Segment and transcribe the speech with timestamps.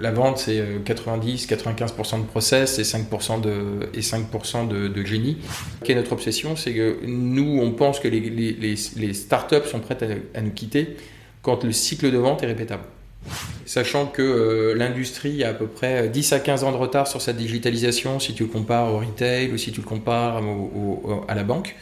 [0.00, 5.38] la vente, c'est 90-95% de process et 5% de, et 5 de, de, génie.
[5.84, 9.80] Quelle est notre obsession C'est que nous, on pense que les, les, les startups sont
[9.80, 10.96] prêtes à, nous quitter
[11.42, 12.84] quand le cycle de vente est répétable.
[13.66, 17.32] Sachant que l'industrie a à peu près 10 à 15 ans de retard sur sa
[17.32, 20.40] digitalisation si tu le compares au retail ou si tu le compares
[21.28, 21.74] à la banque.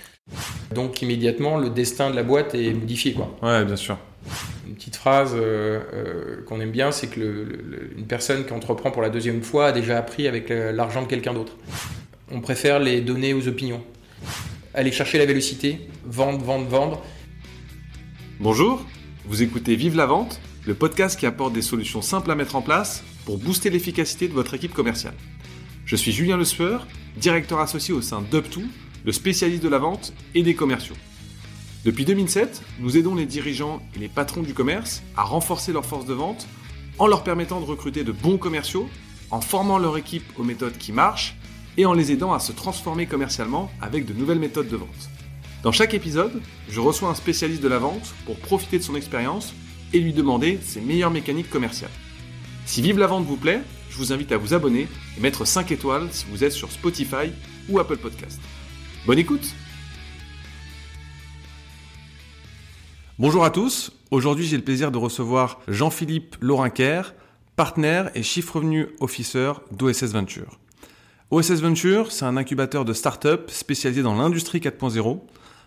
[0.74, 3.12] Donc immédiatement, le destin de la boîte est modifié.
[3.12, 3.36] Quoi.
[3.42, 3.96] Ouais, bien sûr.
[4.66, 7.46] Une petite phrase euh, euh, qu'on aime bien, c'est que
[7.96, 11.34] une personne qui entreprend pour la deuxième fois a déjà appris avec l'argent de quelqu'un
[11.34, 11.56] d'autre.
[12.30, 13.84] On préfère les donner aux opinions.
[14.74, 17.02] Aller chercher la vélocité, vendre, vendre, vendre.
[18.40, 18.84] Bonjour,
[19.26, 22.62] vous écoutez Vive la vente, le podcast qui apporte des solutions simples à mettre en
[22.62, 25.14] place pour booster l'efficacité de votre équipe commerciale.
[25.84, 28.62] Je suis Julien Le Sueur, directeur associé au sein d'UpTo,
[29.04, 30.96] le spécialiste de la vente et des commerciaux.
[31.84, 36.06] Depuis 2007, nous aidons les dirigeants et les patrons du commerce à renforcer leur force
[36.06, 36.46] de vente
[36.98, 38.88] en leur permettant de recruter de bons commerciaux,
[39.30, 41.36] en formant leur équipe aux méthodes qui marchent
[41.76, 45.10] et en les aidant à se transformer commercialement avec de nouvelles méthodes de vente.
[45.62, 49.52] Dans chaque épisode, je reçois un spécialiste de la vente pour profiter de son expérience
[49.92, 51.90] et lui demander ses meilleures mécaniques commerciales.
[52.64, 53.60] Si Vive la vente vous plaît,
[53.90, 57.32] je vous invite à vous abonner et mettre 5 étoiles si vous êtes sur Spotify
[57.68, 58.40] ou Apple Podcast.
[59.06, 59.54] Bonne écoute
[63.18, 67.00] Bonjour à tous, aujourd'hui j'ai le plaisir de recevoir Jean-Philippe Laurinquer,
[67.56, 70.58] partenaire et chiffre revenu officer d'OSS Venture.
[71.30, 75.20] OSS Venture, c'est un incubateur de start-up spécialisé dans l'industrie 4.0.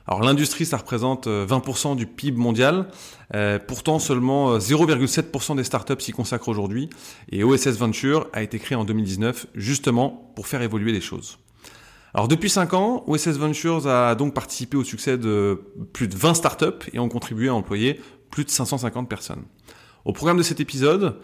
[0.06, 2.88] Alors l'industrie, ça représente 20% euh, du PIB mondial.
[3.34, 6.92] Euh, pourtant, seulement 0,7% euh, des startups s'y consacrent aujourd'hui.
[7.32, 11.40] Et OSS Venture a été créé en 2019 justement pour faire évoluer les choses.
[12.14, 15.62] Alors depuis 5 ans, OSS Ventures a donc participé au succès de
[15.94, 18.00] plus de 20 startups et ont contribué à employer
[18.32, 19.44] plus de 550 personnes.
[20.06, 21.18] Au programme de cet épisode,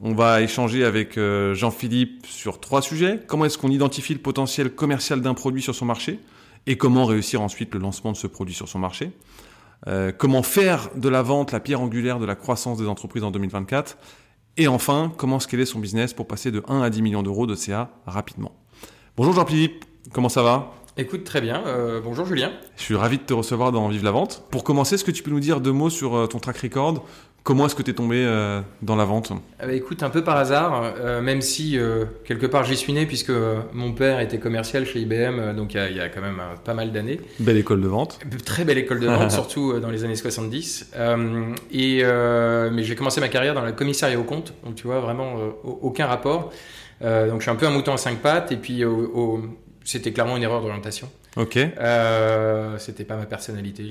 [0.00, 3.20] on va échanger avec euh, Jean-Philippe sur trois sujets.
[3.26, 6.20] Comment est-ce qu'on identifie le potentiel commercial d'un produit sur son marché
[6.66, 9.12] et comment réussir ensuite le lancement de ce produit sur son marché?
[9.86, 13.30] Euh, comment faire de la vente la pierre angulaire de la croissance des entreprises en
[13.30, 13.96] 2024.
[14.58, 17.54] Et enfin, comment scaler son business pour passer de 1 à 10 millions d'euros de
[17.54, 18.52] CA rapidement?
[19.16, 19.84] Bonjour Jean-Philippe.
[20.12, 20.72] Comment ça va?
[20.98, 21.62] Écoute, très bien.
[21.66, 22.52] Euh, bonjour Julien.
[22.76, 24.44] Je suis ravi de te recevoir dans Vive la Vente.
[24.50, 27.04] Pour commencer, est-ce que tu peux nous dire deux mots sur euh, ton track record?
[27.42, 29.30] Comment est-ce que tu es tombé euh, dans la vente?
[29.60, 31.78] Ah bah, Écoute, un peu par hasard, même si
[32.24, 33.30] quelque part j'y suis né, puisque
[33.72, 37.20] mon père était commercial chez IBM, donc il y, a quand même pas mal d'années.
[37.38, 38.18] Belle école de vente.
[38.44, 40.90] Très belle école de vente, surtout dans les années 70.
[41.70, 45.36] et, mais j'ai commencé ma carrière dans le commissariat au compte, donc tu vois, vraiment
[45.62, 46.50] aucun rapport.
[47.00, 49.40] donc je suis un peu un mouton à cinq pattes, et puis au
[49.86, 51.08] c'était clairement une erreur d'orientation.
[51.36, 51.56] Ok.
[51.56, 53.84] Euh, c'était pas ma personnalité.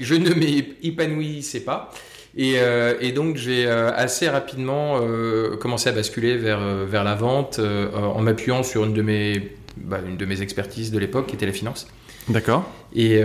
[0.00, 1.92] Je, ne m'épanouissais pas.
[2.36, 7.14] Et, euh, et, donc j'ai euh, assez rapidement euh, commencé à basculer vers, vers la
[7.14, 11.34] vente en m'appuyant sur une de, mes, bah, une de mes expertises de l'époque qui
[11.34, 11.86] était la finance.
[12.28, 12.70] D'accord.
[12.94, 13.20] Et,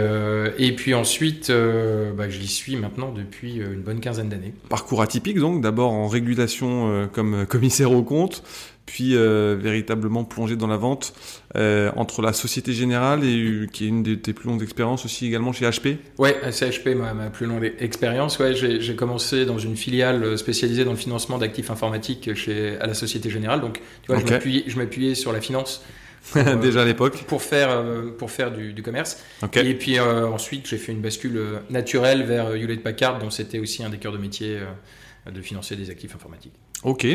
[0.57, 4.53] et puis ensuite, bah, j'y suis maintenant depuis une bonne quinzaine d'années.
[4.69, 8.43] Parcours atypique donc, d'abord en régulation comme commissaire au compte,
[8.85, 11.13] puis euh, véritablement plongé dans la vente
[11.55, 15.25] euh, entre la Société Générale et qui est une des tes plus longues expériences aussi
[15.25, 15.97] également chez HP.
[16.17, 18.39] Ouais, c'est HP ma, ma, plus longue expérience.
[18.39, 22.93] Ouais, j'ai commencé dans une filiale spécialisée dans le financement d'actifs informatiques chez à la
[22.93, 23.61] Société Générale.
[23.61, 25.83] Donc tu vois, je m'appuyais sur la finance.
[26.61, 29.21] Déjà à l'époque pour faire euh, pour faire du, du commerce
[29.55, 31.37] et puis ensuite j'ai fait une bascule
[31.69, 34.59] naturelle vers Hewlett Packard dont c'était aussi un des cœurs de métier
[35.31, 36.53] de financer des actifs informatiques
[36.83, 37.07] Ok.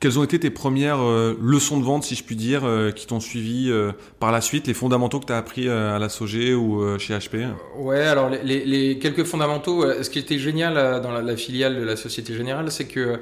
[0.00, 3.06] Quelles ont été tes premières euh, leçons de vente, si je puis dire, euh, qui
[3.06, 6.56] t'ont suivi euh, par la suite, les fondamentaux que tu as appris à la SOG
[6.56, 7.46] ou chez HP
[7.76, 12.34] Ouais, alors les, quelques fondamentaux, ce qui était génial dans la, filiale de la Société
[12.34, 13.20] Générale, c'est que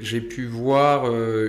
[0.00, 1.04] j'ai pu voir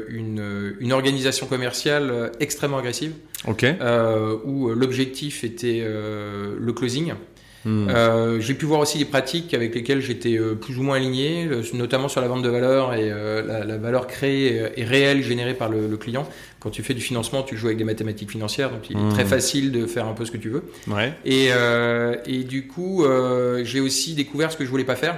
[0.09, 3.13] une, une, organisation commerciale extrêmement agressive,
[3.47, 3.75] okay.
[4.43, 7.13] où l'objectif était le closing.
[7.65, 7.89] Hmm.
[7.89, 11.45] Euh, j'ai pu voir aussi des pratiques avec lesquelles j'étais euh, plus ou moins aligné,
[11.45, 15.69] euh, notamment sur la vente de valeur et la, valeur créée et réelle générée par
[15.69, 16.27] le, client.
[16.59, 19.23] Quand tu fais du financement, tu joues avec des mathématiques financières, donc il est très
[19.23, 19.27] hmm.
[19.27, 20.63] facile de faire un peu ce que tu veux.
[20.87, 21.13] Ouais.
[21.25, 21.49] Et,
[22.25, 23.05] et, du coup,
[23.63, 25.17] j'ai aussi découvert ce que je voulais pas faire.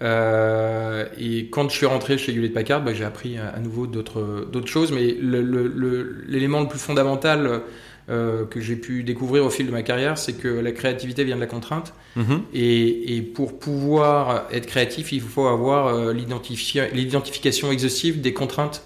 [0.00, 4.92] et quand je suis rentré chez Hewlett Packard, bah, j'ai appris à, nouveau d'autres choses,
[4.92, 7.62] mais l'élément le, plus fondamental
[8.08, 11.34] euh, que j'ai pu découvrir au fil de ma carrière, c'est que la créativité vient
[11.34, 11.92] de la contrainte.
[12.14, 12.42] Mhm.
[12.54, 18.84] Et, pour pouvoir être créatif, il faut avoir euh, l'identification exhaustive des contraintes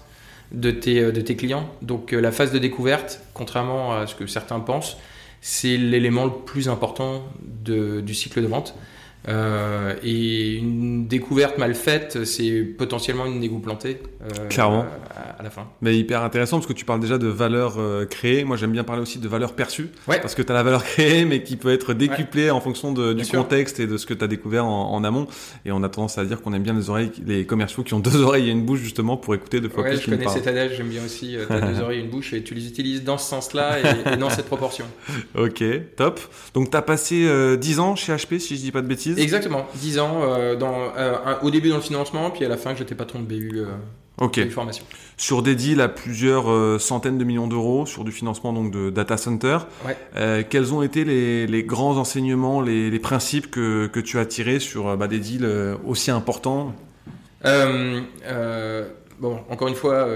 [0.51, 1.69] de tes, euh, de tes clients.
[1.83, 4.97] Donc la phase de découverte, contrairement à ce que certains pensent,
[5.39, 7.23] c'est l'élément le plus important
[7.63, 8.75] du cycle de vente.
[9.27, 14.01] Euh, et une découverte mal faite, c'est potentiellement une négo plantée.
[14.23, 14.85] Euh, Clairement.
[15.15, 15.67] À, à, la fin.
[15.81, 18.43] Mais hyper intéressant parce que tu parles déjà de valeur euh, créée.
[18.43, 19.89] Moi, j'aime bien parler aussi de valeur perçue.
[20.07, 20.19] Ouais.
[20.19, 23.13] Parce que tu as la valeur créée, mais qui peut être décuplée en fonction de,
[23.13, 25.27] du contexte et de ce que tu as découvert en, en, amont.
[25.65, 27.99] Et on a tendance à dire qu'on aime bien les oreilles, les commerciaux qui ont
[27.99, 30.01] deux oreilles et une bouche justement pour écouter deux fois ouais, plus.
[30.01, 31.37] Je connais cet adage, j'aime bien aussi.
[31.47, 34.13] tu as deux oreilles et une bouche et tu les utilises dans ce sens-là et,
[34.13, 34.85] et, dans cette proportion.
[35.35, 35.63] Ok,
[35.95, 36.19] top.
[36.53, 39.10] Donc, tu as passé 10 ans chez HP, si je dis pas de bêtises.
[39.17, 39.65] Exactement.
[39.75, 42.95] 10 ans euh, dans, euh, au début dans le financement, puis à la fin j'étais
[42.95, 43.51] patron de BU.
[43.55, 44.85] Euh, formation.
[45.17, 49.17] Sur des deals à plusieurs centaines de millions d'euros, sur du financement donc de data
[49.17, 49.57] center.
[49.83, 50.45] Ouais.
[50.47, 54.59] Quels ont été les, les grands enseignements, les, les, principes que, que tu as tirés
[54.59, 55.49] sur bah, des deals
[55.87, 56.75] aussi importants?
[57.43, 60.07] Bon, encore une fois,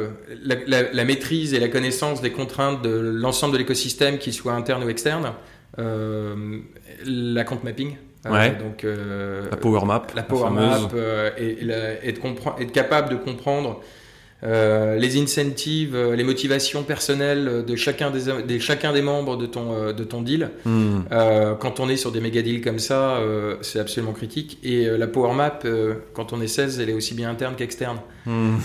[0.44, 4.53] la, la, la, maîtrise et la connaissance des contraintes de l'ensemble de l'écosystème, qu'il soit
[4.53, 5.31] interne ou externe,
[5.77, 7.95] la compte mapping,
[8.30, 8.56] Ouais.
[8.56, 10.07] Euh, donc, euh, la power map.
[10.16, 12.19] La power map euh, et, et, la, et de
[12.62, 13.81] être capable de comprendre
[14.44, 19.92] euh, les incentives, les motivations personnelles de chacun des, de chacun des membres de ton,
[19.92, 20.51] de ton deal.
[20.66, 21.01] Mm.
[21.60, 23.19] quand on est sur des méga deals comme ça,
[23.62, 24.60] c'est absolument critique.
[24.63, 25.60] Et la power map,
[26.13, 27.98] quand on est 16, elle est aussi bien interne qu'externe.
[28.25, 28.57] Mm.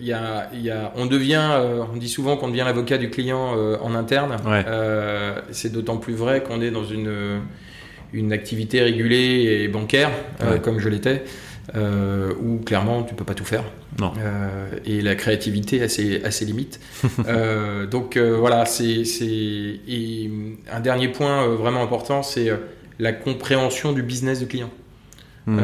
[0.00, 1.50] y a, y a, on devient,
[1.92, 4.36] on dit souvent qu'on devient l'avocat du client en interne.
[4.44, 4.64] Ouais.
[5.52, 7.42] c'est d'autant plus vrai qu'on est dans une
[8.12, 10.10] une activité régulée et bancaire,
[10.40, 10.46] ouais.
[10.46, 11.24] euh, comme je l'étais,
[11.76, 13.64] euh, où clairement tu peux pas tout faire.
[14.00, 14.12] Non.
[14.18, 16.80] Euh, et la créativité a ses, a ses limites.
[17.26, 19.02] Euh, donc voilà, c'est
[20.72, 22.48] un dernier point vraiment important, c'est
[22.98, 24.70] la compréhension du business du client.
[25.46, 25.60] Mmh.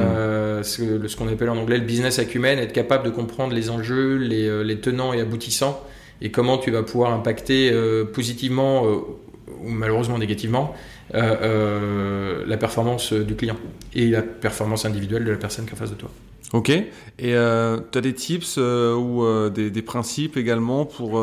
[0.62, 4.17] ce, ce qu'on appelle en anglais le business acumen, être capable de comprendre les enjeux,
[4.17, 5.82] les, les tenants et aboutissants,
[6.23, 7.73] et comment tu vas pouvoir impacter
[8.12, 10.75] positivement ou malheureusement négativement
[11.12, 13.56] euh, euh, la performance du client
[13.94, 16.10] et la performance individuelle de la personne qui est en face de toi.
[16.52, 16.70] Ok.
[16.70, 16.84] Et
[17.22, 21.20] euh, tu as des tips euh, ou euh, des, des, principes également pour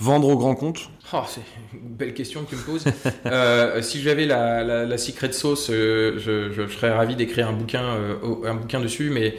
[0.00, 0.90] vendre au grand compte?
[1.12, 1.42] Oh, C'est
[1.72, 2.84] une belle question que tu me poses.
[3.82, 7.84] si j'avais la, la, la, secret sauce, je, je, serais ravi d'écrire un bouquin,
[8.44, 9.36] un bouquin dessus, mais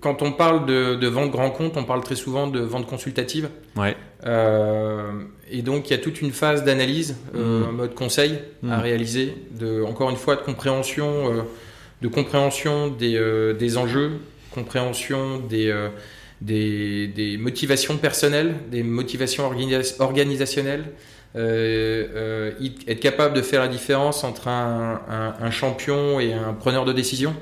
[0.00, 3.48] quand on parle de, de, vente grand compte, on parle très souvent de vente consultative.
[3.76, 3.96] Ouais.
[4.26, 5.12] Euh,
[5.50, 7.68] et donc, il y a toute une phase d'analyse euh, Mmh.
[7.68, 8.72] en mode conseil Mm.
[8.72, 11.42] à réaliser, de, encore une fois, de compréhension, euh,
[12.02, 14.12] de compréhension des, euh, des enjeux,
[14.52, 15.74] compréhension des,
[16.40, 20.84] des, des, motivations personnelles, des motivations organis organisationnelles.
[21.36, 26.92] Être capable de faire la différence entre un, un, un champion et un preneur de
[26.92, 27.34] décision.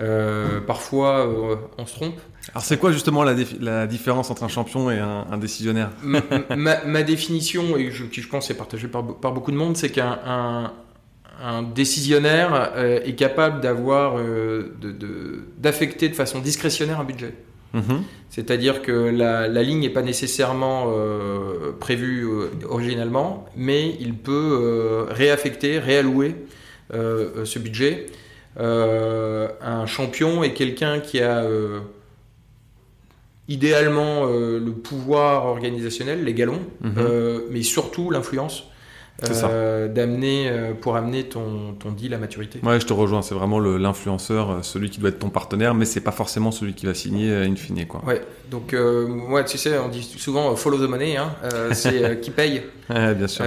[0.00, 2.20] Euh, parfois, euh, on se trompe.
[2.52, 5.90] Alors, c'est quoi justement la, la, différence entre un champion et un, un décisionnaire?
[6.02, 6.22] Ma,
[6.56, 9.76] ma, ma, définition, et je, qui je pense est partagée par, par beaucoup de monde,
[9.76, 10.72] c'est qu'un un,
[11.42, 14.22] un, décisionnaire euh, est capable d'avoir,
[15.58, 17.34] d'affecter de, de, de, façon discrétionnaire un budget.
[17.74, 17.80] Mmh.
[18.30, 20.90] C'est-à-dire que la, la ligne n'est pas nécessairement
[21.80, 22.26] prévue
[22.66, 26.34] originalement, mais il peut réaffecter, réallouer
[26.90, 28.06] ce budget.
[28.58, 31.80] Euh, un champion est quelqu'un qui a euh,
[33.48, 37.42] idéalement euh, le pouvoir organisationnel, les galons, Mhm.
[37.50, 38.64] mais surtout l'influence.
[39.24, 42.60] Euh, d'amener euh, pour amener ton, ton deal à maturité.
[42.62, 43.20] Ouais, je te rejoins.
[43.20, 46.74] C'est vraiment l'influenceur, euh, celui qui doit être ton partenaire, mais c'est pas forcément celui
[46.74, 48.04] qui va signer in fine, quoi.
[48.06, 48.76] Ouais, donc
[49.46, 51.32] tu sais, on dit souvent follow the money, hein,
[51.72, 52.62] c'est qui paye.
[52.88, 53.44] Ouais, bien sûr.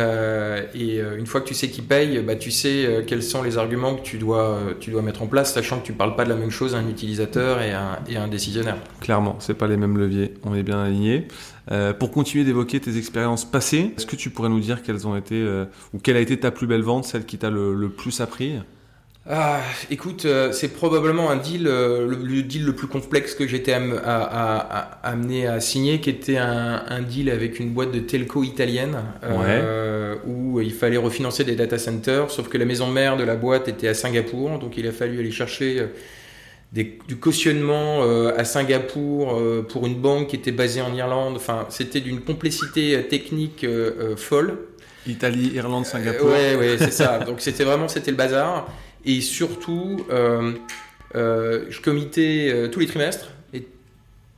[0.75, 3.95] Et une fois que tu sais qui paye, bah, tu sais quels sont les arguments
[3.95, 6.36] que tu dois, tu dois mettre en place, sachant que tu parles pas de la
[6.36, 8.77] même chose à un utilisateur et à, et à un décisionnaire.
[9.00, 10.36] Clairement, c'est pas les mêmes leviers.
[10.43, 11.27] On est bien alignés.
[11.70, 15.15] Euh, pour continuer d'évoquer tes expériences passées, est-ce que tu pourrais nous dire quelles ont
[15.15, 17.89] été euh, ou quelle a été ta plus belle vente, celle qui t'a le, le,
[17.89, 18.53] plus appris?
[19.30, 19.60] Ah,
[19.91, 24.01] Écoute, euh, c'est probablement un deal, le, le, deal le plus complexe que j'étais am,
[25.03, 29.62] amené à signer, qui était un, un, deal avec une boîte de telco italienne ouais.
[30.25, 33.68] où il fallait refinancer des data centers, sauf que la maison mère de la boîte
[33.68, 35.86] était à Singapour, donc il a fallu aller chercher
[36.71, 41.35] des, du cautionnement euh, à Singapour euh, pour une banque qui était basée en Irlande.
[41.35, 44.57] Enfin, c'était d'une complexité technique euh, folle.
[45.07, 46.29] Italie, Irlande, Singapour.
[46.29, 47.19] ouais, ouais, c'est ça.
[47.25, 48.71] Donc c'était vraiment c'était le bazar.
[49.03, 53.29] Et surtout, je comitais tous les trimestres.
[53.51, 53.65] Et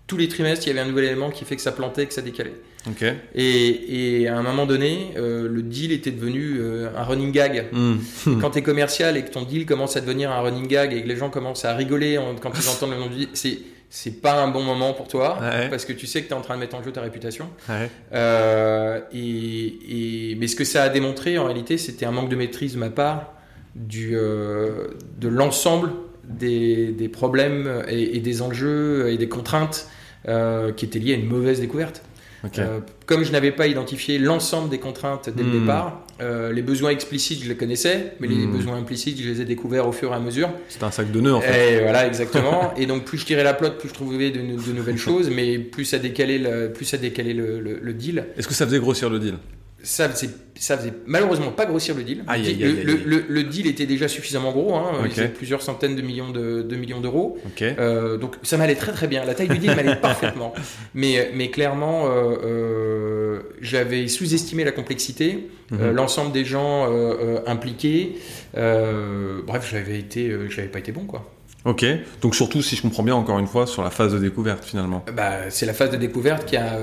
[0.07, 2.13] tous les trimestres, il y avait un nouvel élément qui fait que ça plantait, que
[2.13, 2.53] ça décalait.
[2.89, 3.13] Okay.
[3.33, 7.67] Et, et, à un moment donné, euh, le deal était devenu euh, un running gag.
[7.71, 8.41] Mmh.
[8.41, 11.01] quand tu es commercial et que ton deal commence à devenir un running gag et
[11.01, 13.59] que les gens commencent à rigoler quand ils entendent le nom du deal, c'est
[13.89, 15.69] c'est pas un bon moment pour toi ouais.
[15.69, 17.47] parce que tu sais que tu es en train de mettre en jeu ta réputation.
[17.69, 17.91] Ouais.
[18.11, 22.35] Euh, et, et, mais ce que ça a démontré en réalité, c'était un manque de
[22.35, 23.33] maîtrise de ma part
[23.75, 25.91] du, de l'ensemble
[26.23, 29.87] des, des, problèmes et, et, des enjeux et des contraintes
[30.25, 32.01] qui étaient liés à une mauvaise découverte.
[32.59, 35.59] Euh, comme je n'avais pas identifié l'ensemble des contraintes dès le hmm.
[35.61, 38.51] départ, euh, les besoins explicites, je les connaissais, mais les hmm.
[38.51, 40.49] besoins implicites, je les ai découverts au fur et à mesure.
[40.67, 41.77] C'est un sac de nœuds, en fait.
[41.77, 42.73] Et voilà, exactement.
[42.75, 45.85] et donc, plus je tirais la plotte, plus je trouvais de, nouvelles choses, mais plus
[45.85, 48.25] ça décalait le, plus ça décalait le deal.
[48.37, 49.35] Est-ce que ça faisait grossir le deal?
[49.83, 52.23] Ça faisait, ça faisait malheureusement pas grossir le deal.
[52.25, 57.37] le, deal était déjà suffisamment gros, hein, il plusieurs centaines de millions de, millions d'euros.
[57.61, 59.25] Euh, donc ça m'allait très très bien.
[59.25, 60.53] La taille du deal m'allait parfaitement.
[60.93, 65.91] Mais, mais clairement, euh, euh, j'avais sous-estimé la complexité, mhm.
[65.91, 66.89] l'ensemble des gens
[67.45, 68.15] impliqués.
[68.53, 71.29] bref, j'avais été, j'avais pas été bon quoi.
[71.65, 71.85] Ok,
[72.21, 75.05] donc surtout si je comprends bien encore une fois sur la phase de découverte finalement.
[75.13, 76.77] Bah, c'est la phase de découverte qui a,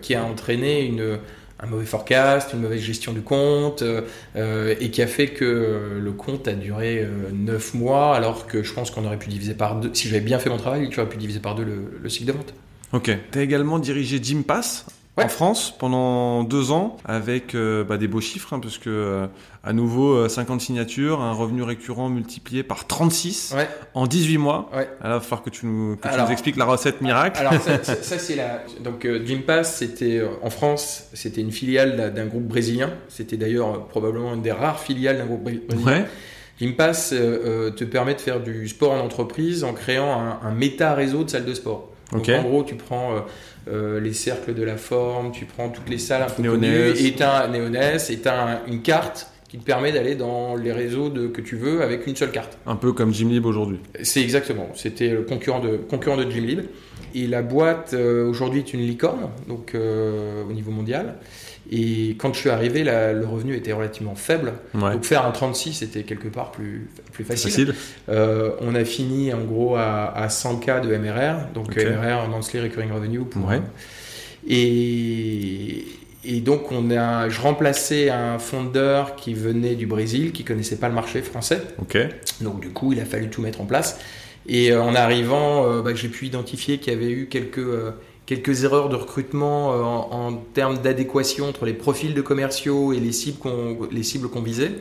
[0.00, 1.18] qui a entraîné une
[1.62, 6.12] un mauvais forecast, une mauvaise gestion du compte, euh, et qui a fait que le
[6.12, 9.76] compte a duré 9 euh, mois, alors que je pense qu'on aurait pu diviser par
[9.76, 9.90] deux.
[9.94, 12.26] Si j'avais bien fait mon travail, tu aurais pu diviser par deux le, le cycle
[12.26, 12.54] de vente.
[12.92, 13.10] Ok.
[13.30, 18.08] Tu as également dirigé Jim Pass en France pendant deux ans avec euh, bah, des
[18.08, 19.26] beaux chiffres, hein, parce que euh,
[19.64, 23.54] à nouveau 50 euh, signatures, un revenu récurrent multiplié par 36
[23.94, 24.70] en 18 mois.
[24.72, 25.96] Alors, il va falloir que tu nous,
[26.30, 27.38] expliques la recette miracle.
[27.40, 27.78] Alors, ça,
[28.18, 28.62] c'est la.
[28.80, 32.90] Donc, Gympass, c'était en France, c'était une filiale d'un groupe brésilien.
[33.08, 35.86] C'était d'ailleurs probablement une des rares filiales d'un groupe brésilien.
[35.86, 36.04] Ouais.
[36.60, 41.30] Gympass te permet de faire du sport en entreprise en créant un, un méta-réseau de
[41.30, 41.88] salles de sport.
[42.12, 43.24] Donc, en gros, tu prends
[43.68, 47.14] euh, les cercles de la forme, tu prends toutes les salles un peu connues, et
[47.14, 48.20] tu as, Néonès, et
[48.66, 52.16] une carte qui te permet d'aller dans les réseaux de, que tu veux avec une
[52.16, 52.56] seule carte.
[52.64, 53.80] Un peu comme Gymlib aujourd'hui.
[54.02, 56.60] C'est exactement, c'était le concurrent de, concurrent de Gymlib.
[57.14, 61.16] Et la boîte euh, aujourd'hui est une licorne, donc euh, au niveau mondial.
[61.70, 64.54] Et quand je suis arrivé, le revenu était relativement faible.
[64.72, 67.74] Donc faire un 36 c'était quelque part plus, plus facile.
[68.08, 73.20] Euh, on a fini en gros à, 100K de MRR, donc MRR, Monthly Recurring Revenue.
[73.20, 73.50] Pour,
[74.48, 75.84] et,
[76.24, 80.88] et donc on a, je remplaçais un fondeur qui venait du Brésil, qui connaissait pas
[80.88, 81.62] le marché français.
[82.40, 83.98] Donc du coup, il a fallu tout mettre en place.
[84.46, 87.60] Et euh, en arrivant, euh, bah, j'ai pu identifier qu'il y avait eu quelques
[88.26, 93.12] quelques erreurs de recrutement euh, en, termes d'adéquation entre les profils de commerciaux et les
[93.12, 94.72] cibles qu'on les cibles qu'on visait.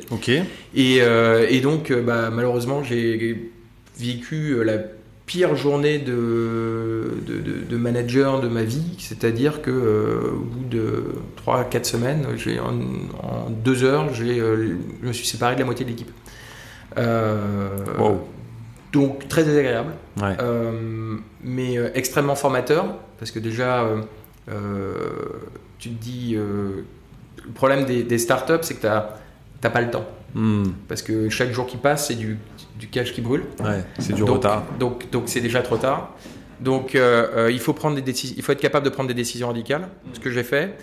[0.76, 3.52] Et, euh, et donc, euh, bah, malheureusement, j'ai
[3.98, 4.78] vécu la
[5.32, 9.72] pire journée de, de, de, manager de ma vie, c'est-à-dire que
[10.34, 11.06] au bout de
[11.46, 12.74] 3-4 semaines, j'ai en,
[13.24, 16.12] en, deux heures, j'ai, je me suis séparé de la moitié de l'équipe.
[16.98, 18.20] wow.
[18.92, 22.86] Donc très désagréable, euh, mais euh, extrêmement formateur,
[23.20, 23.86] parce que déjà,
[24.50, 24.94] euh,
[25.80, 26.84] tu te dis, le
[27.56, 30.06] problème des, startups, c'est que tu n'as pas le temps.
[30.34, 30.64] Hmm.
[30.88, 32.38] Parce que chaque jour qui passe, c'est du,
[32.80, 33.44] du, cash qui brûle.
[34.00, 34.66] c'est du retard.
[34.80, 36.16] Donc donc c'est déjà trop tard.
[36.60, 39.90] Donc il, faut prendre des décisions, il faut être capable de prendre des décisions radicales,
[40.14, 40.78] ce que j'ai fait.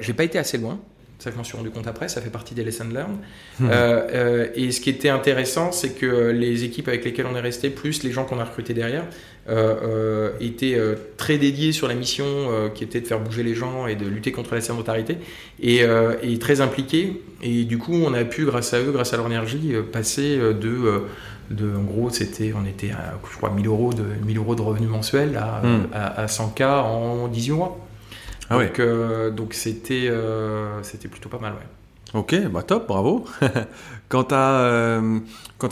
[0.00, 0.78] j'ai pas été assez loin.
[1.18, 3.16] Ça, je m'en suis rendu compte après, ça fait partie des lessons learned.
[3.58, 3.68] Hmm.
[3.70, 7.40] Euh, euh, et ce qui était intéressant, c'est que les équipes avec lesquelles on est
[7.40, 9.06] resté, plus les gens qu'on a recrutés derrière,
[9.48, 10.78] euh, étaient
[11.16, 12.26] très dédiés sur la mission
[12.74, 15.18] qui était de faire bouger les gens et de lutter contre la sédentarité,
[15.60, 15.82] et,
[16.22, 17.22] et, très impliqués.
[17.42, 21.02] Et du coup, on a pu, grâce à eux, grâce à leur énergie, passer de
[21.50, 24.62] de, en gros, c'était, on était à, je crois, 1000 euros de, 1000 euros de
[24.62, 25.88] revenus mensuels à, hmm.
[25.92, 27.78] à, à 100K en 18 mois.
[28.50, 31.66] Ah donc, euh, donc c'était, euh, c'était plutôt pas mal, ouais.
[32.14, 33.24] Ok, bah top, bravo.
[34.08, 35.18] quand tu as, euh,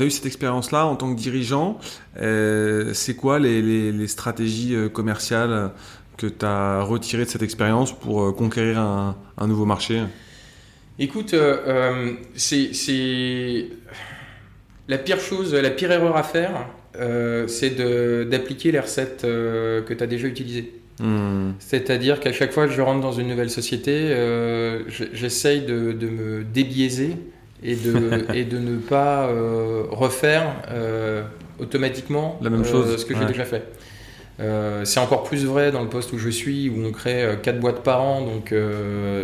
[0.01, 1.79] eu cette expérience-là en tant que dirigeant,
[2.17, 5.71] c'est quoi les, stratégies commerciales
[6.17, 10.03] que tu as retirées de cette expérience pour conquérir un, un, nouveau marché?
[10.99, 11.33] Écoute,
[12.35, 13.69] c'est
[14.89, 16.67] la pire chose, la pire erreur à faire,
[17.47, 17.77] c'est
[18.29, 20.82] d'appliquer les recettes que tu as déjà utilisées.
[21.03, 21.55] Hmm.
[21.59, 26.45] C'est-à-dire qu'à chaque fois que je rentre dans une nouvelle société, euh, j'essaye de, me
[26.45, 27.17] débiaiser
[27.65, 31.25] et de, et de ne pas euh, refaire euh,
[31.59, 32.99] automatiquement La même chose.
[32.99, 33.65] ce que j'ai déjà fait.
[34.85, 37.83] c'est encore plus vrai dans le poste où je suis, où on crée quatre boîtes
[37.83, 38.55] par an, donc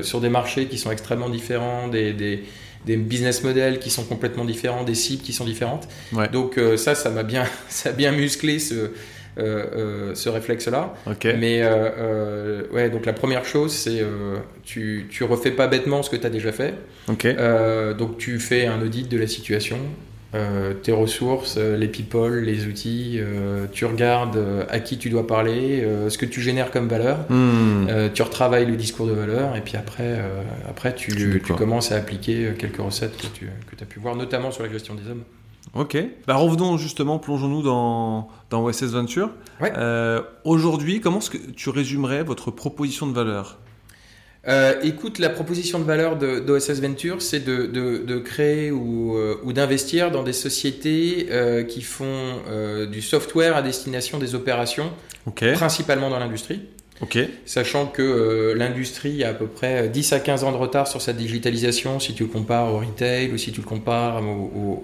[0.02, 2.42] sur des marchés qui sont extrêmement différents, des, des,
[2.86, 5.88] des, business models qui sont complètement différents, des cibles qui sont différentes.
[6.32, 10.94] Donc ça, ça m'a bien, ça a bien musclé ce, euh, euh, ce réflexe-là.
[11.24, 14.02] Mais euh, ouais, donc la première chose, c'est
[14.64, 16.74] tu, tu refais pas bêtement ce que tu as déjà fait.
[17.98, 19.78] donc tu fais un audit de la situation
[20.34, 25.08] euh, tes ressources, euh, les people, les outils, euh, tu regardes euh, à qui tu
[25.08, 27.86] dois parler, euh, ce que tu génères comme valeur, Hmm.
[27.88, 31.28] euh, tu retravailles le discours de valeur et puis après, euh, après tu, Tu tu,
[31.32, 31.56] déploies.
[31.56, 34.70] commences à appliquer euh, quelques recettes que tu que as pu voir, notamment sur la
[34.70, 35.22] gestion des hommes.
[35.74, 35.96] Ok.
[36.26, 39.30] Bah, revenons justement, plongeons-nous dans, dans OSS Venture.
[39.60, 39.72] Ouais.
[39.76, 43.58] Euh, Aujourd'hui, comment est-ce que tu résumerais votre proposition de valeur?
[44.46, 49.16] Euh, écoute, la proposition de valeur de- d'OSS Venture, c'est de, de- de créer ou,
[49.16, 52.36] euh, ou d'investir dans des sociétés euh, qui font
[52.90, 54.90] du software à destination des opérations,
[55.54, 56.62] principalement dans l'industrie.
[57.46, 61.00] Sachant que euh, l'industrie a à peu près 10 à 15 ans de retard sur
[61.00, 64.26] sa digitalisation si tu le compares au retail ou si tu le compares au-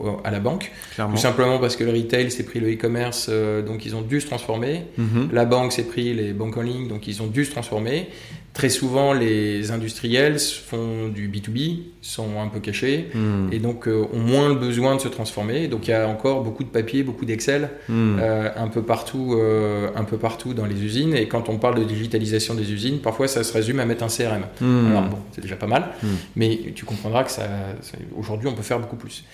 [0.01, 0.71] au- au- à la banque.
[0.95, 1.15] Clairement.
[1.15, 4.21] Tout simplement parce que le retail s'est pris le e-commerce, euh, donc ils ont dû
[4.21, 4.83] se transformer.
[4.97, 5.31] Mhm.
[5.33, 8.09] La banque s'est pris les banques en ligne, donc ils ont dû se transformer.
[8.55, 13.49] Très souvent, les industriels font du B2B, sont un peu cachés, Hmm.
[13.51, 15.67] et donc euh, ont moins le besoin de se transformer.
[15.67, 18.17] Donc il y a encore beaucoup de papier, beaucoup d'Excel, Hmm.
[18.21, 21.15] euh, un peu partout, euh, un peu partout dans les usines.
[21.17, 24.09] Et quand on parle de digitalisation des usines, parfois ça se résume à mettre un
[24.09, 24.45] CRM.
[24.61, 24.87] Hmm.
[24.87, 25.89] Alors bon, c'est déjà pas mal,
[26.37, 27.49] mais tu comprendras que ça,
[27.83, 29.25] ça- aujourd'hui on peut faire beaucoup plus.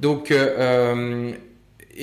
[0.00, 0.32] Donc,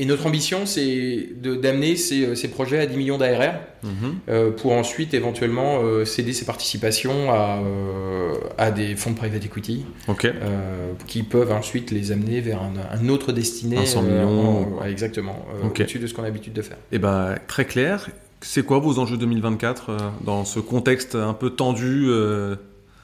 [0.02, 4.16] et notre ambition, c'est d'amener ces, ces projets à 10 millions d'ARR Mhm.
[4.30, 9.46] euh, pour ensuite éventuellement euh, céder ses participations à, euh, à des fonds de private
[9.46, 9.86] equity
[10.26, 13.78] euh, qui peuvent ensuite les amener vers un, un autre destiné.
[13.78, 14.78] Un 100 millions.
[14.78, 15.82] en- ouais, exactement, euh, Ok.
[15.82, 16.78] au-dessus de ce qu'on a l'habitude de faire.
[16.92, 18.10] Eh ben, très clair.
[18.42, 22.56] C'est quoi vos enjeux 2024 euh, dans ce contexte un peu tendu euh,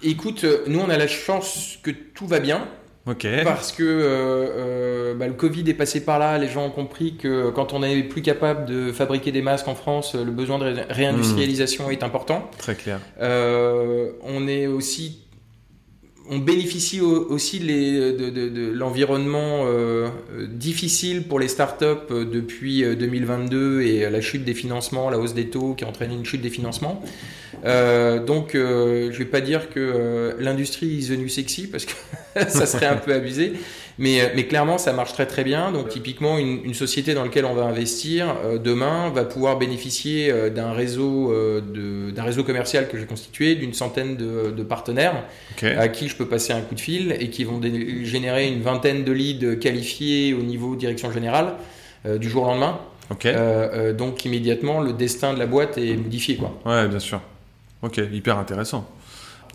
[0.03, 2.67] Écoute, euh, nous on a la chance que tout va bien.
[3.05, 3.27] Ok.
[3.43, 7.15] Parce que euh, euh, bah, le Covid est passé par là, les gens ont compris
[7.17, 10.63] que quand on n'est plus capable de fabriquer des masques en France, le besoin de
[10.65, 12.49] ré- réindustrialisation est important.
[12.57, 12.99] Très clair.
[13.21, 15.22] Euh, on est aussi,
[16.29, 22.95] on bénéficie au- aussi de, l'environnement euh, euh, difficile pour les startups euh, depuis euh,
[22.95, 26.41] 2022 et la chute des financements, la hausse des taux qui a entraîné une chute
[26.41, 27.03] des financements.
[27.65, 31.85] Euh, donc, euh, je vais pas dire que euh, l'industrie is the new sexy parce
[31.85, 31.93] que
[32.47, 33.53] ça serait un peu abusé,
[33.97, 35.71] mais, euh, mais clairement ça marche très très bien.
[35.71, 40.31] Donc, typiquement, une, une société dans laquelle on va investir euh, demain va pouvoir bénéficier
[40.31, 45.23] euh, d'un réseau euh, d'un réseau commercial que j'ai constitué, d'une centaine de, de partenaires
[45.61, 47.61] à qui je peux passer un coup de fil et qui vont
[48.03, 51.53] générer une vingtaine de leads qualifiés au niveau direction générale
[52.05, 52.79] du jour au lendemain.
[53.97, 56.59] Donc immédiatement le destin de la boîte est modifié quoi.
[56.65, 57.21] Ouais, bien sûr.
[57.81, 58.89] Ok, hyper intéressant.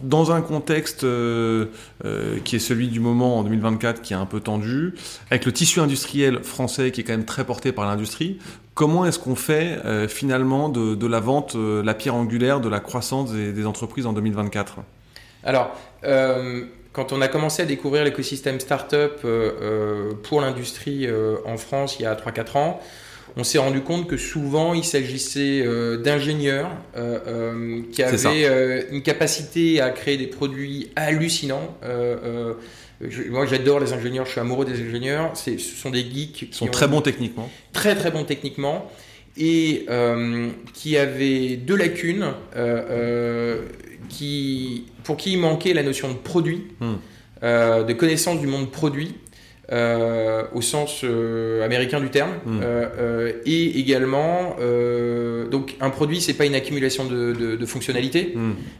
[0.02, 1.66] Dans un contexte euh,
[2.04, 4.94] euh, qui est celui du moment en 2024, qui est un peu tendu,
[5.28, 8.38] avec le tissu industriel français qui est quand même très porté par l'industrie,
[8.74, 13.32] comment est-ce qu'on fait euh, finalement de, la vente la pierre angulaire de la croissance
[13.32, 14.76] des, des entreprises en 2024
[15.42, 15.72] Alors,
[16.92, 19.26] quand on a commencé à découvrir l'écosystème startup
[20.22, 21.08] pour l'industrie
[21.44, 22.80] en France il y a 3-4 ans,
[23.36, 29.02] on s'est rendu compte que souvent il s'agissait euh, d'ingénieurs euh, euh, qui avaient une
[29.02, 31.76] capacité à créer des produits hallucinants.
[33.00, 35.30] Je- moi j'adore les ingénieurs, je suis amoureux des ingénieurs.
[35.36, 37.48] Ce sont des geeks qui sont ont très bons techniquement.
[37.72, 38.90] très très bons techniquement
[39.36, 39.86] et
[40.74, 42.26] qui avaient deux lacunes
[44.08, 46.94] qui, pour qui il manquait la notion de produit, Hmm.
[47.42, 49.14] euh, de connaissance du monde produit.
[49.70, 52.60] Euh, au sens euh, américain du terme Hmm.
[52.62, 54.56] Euh, et également
[55.50, 58.34] donc un produit c'est pas une accumulation de, de- de fonctionnalités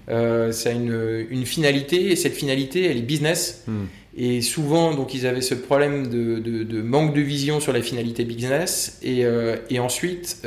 [0.08, 3.84] ça a une, une finalité et cette finalité elle est business Hmm.
[4.16, 8.98] et souvent, donc, ils avaient ce problème de, manque de vision sur la finalité business.
[9.02, 9.22] Et,
[9.70, 10.42] et ensuite,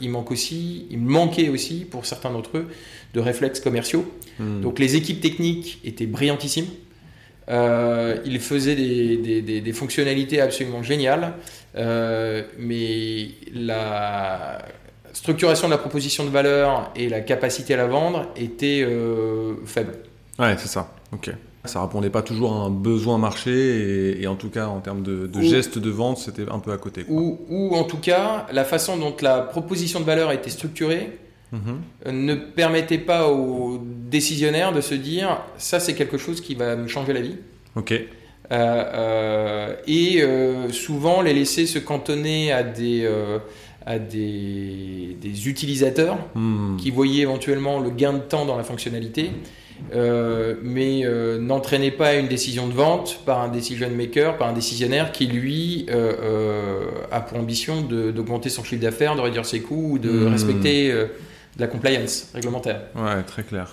[0.00, 2.66] il manque aussi, il manquait aussi, pour certains d'entre eux,
[3.14, 4.04] de réflexes commerciaux.
[4.40, 4.60] Hmm.
[4.62, 6.66] Donc, les équipes techniques étaient brillantissimes.
[7.48, 11.34] Euh, ils faisaient des, des- des- des fonctionnalités absolument géniales.
[11.76, 14.58] Euh, mais la
[15.12, 19.94] structuration de la proposition de valeur et la capacité à la vendre étaient euh, faibles.
[20.38, 20.92] Ouais, c'est ça.
[21.12, 21.30] Ok.
[21.64, 25.02] Ça répondait pas toujours à un besoin marché et, et en tout cas en termes
[25.02, 27.02] de, de Ou- gestes de vente, c'était un peu à côté.
[27.04, 27.14] quoi.
[27.16, 31.18] ou, ou en tout cas la façon dont la proposition de valeur a été structurée
[31.54, 36.76] Euh, ne permettait pas aux décisionnaires de se dire ça c'est quelque chose qui va
[36.76, 37.36] me changer la vie
[37.76, 37.92] Ok.
[37.92, 38.00] Euh,
[38.52, 40.22] euh, et
[40.72, 43.08] souvent les laisser se cantonner à des,
[43.86, 46.76] à des, des utilisateurs Hmm.
[46.76, 49.30] qui voyaient éventuellement le gain de temps dans la fonctionnalité,
[49.94, 54.52] euh, mais euh, n'entraînaient pas une décision de vente par un decision maker, par un
[54.52, 59.90] décisionnaire qui lui euh, a pour ambition d'augmenter son chiffre d'affaires, de réduire ses coûts
[59.92, 60.28] ou de Hmm.
[60.28, 60.92] respecter
[61.56, 62.82] de la compliance réglementaire.
[62.94, 63.70] Ouais, très clair.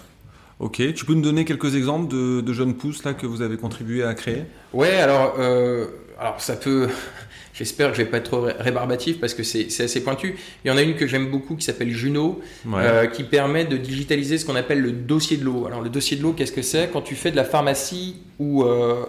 [0.60, 3.58] Ok, tu peux nous donner quelques exemples de, de jeunes pousses là que vous avez
[3.58, 4.43] contribué à créer?
[4.72, 5.88] Ouais, alors, euh,
[6.19, 6.88] alors ça peut.
[7.54, 10.36] J'espère que je vais pas être trop rébarbatif parce que c'est assez pointu.
[10.65, 12.41] Il y en a une que j'aime beaucoup qui s'appelle Juno,
[12.74, 15.67] euh, qui permet de digitaliser ce qu'on appelle le dossier de l'eau.
[15.67, 16.89] Alors le dossier de l'eau, qu'est-ce que c'est?
[16.91, 19.06] Quand tu fais de la pharmacie ou, euh,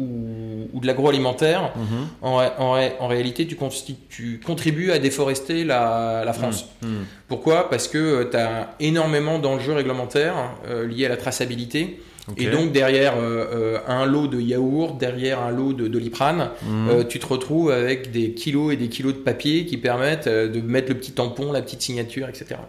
[0.00, 2.06] euh, ou, de l'agroalimentaire, mhm.
[2.22, 3.56] en, en, réalité, tu,
[4.08, 6.66] tu, contribues à déforester la, la France.
[6.82, 6.88] Mhm.
[6.88, 7.04] Mhm.
[7.28, 7.70] Pourquoi?
[7.70, 10.54] Parce que tu as énormément d'enjeux réglementaires
[10.88, 11.98] liés à la traçabilité.
[12.36, 16.50] Et donc derrière euh, euh, un lot de yaourt, derrière un lot de doliprane,
[16.88, 20.60] euh, tu te retrouves avec des kilos et des kilos de papier qui permettent de
[20.60, 22.60] mettre le petit tampon, la petite signature, etc.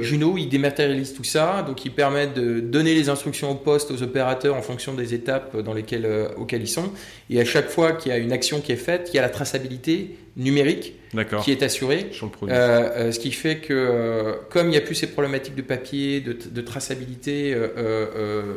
[0.00, 4.02] Juno, il dématérialise tout ça, donc il permet de donner les instructions au poste, aux
[4.02, 6.90] opérateurs en fonction des étapes dans lesquelles, auxquelles ils sont.
[7.30, 9.22] Et à chaque fois qu'il y a une action qui est faite, il y a
[9.22, 10.94] la traçabilité numérique
[11.42, 12.08] qui est assurée.
[13.12, 16.60] ce qui fait que, comme il n'y a plus ces problématiques de papier, de, de
[16.60, 17.54] traçabilité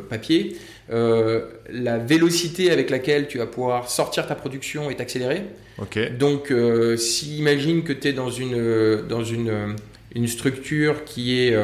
[0.08, 0.56] papier,
[0.90, 5.42] euh, la vélocité avec laquelle tu vas pouvoir sortir ta production est accélérée.
[6.18, 9.76] Donc, euh, si imagine que tu es dans une, dans une,
[10.14, 11.54] une structure qui est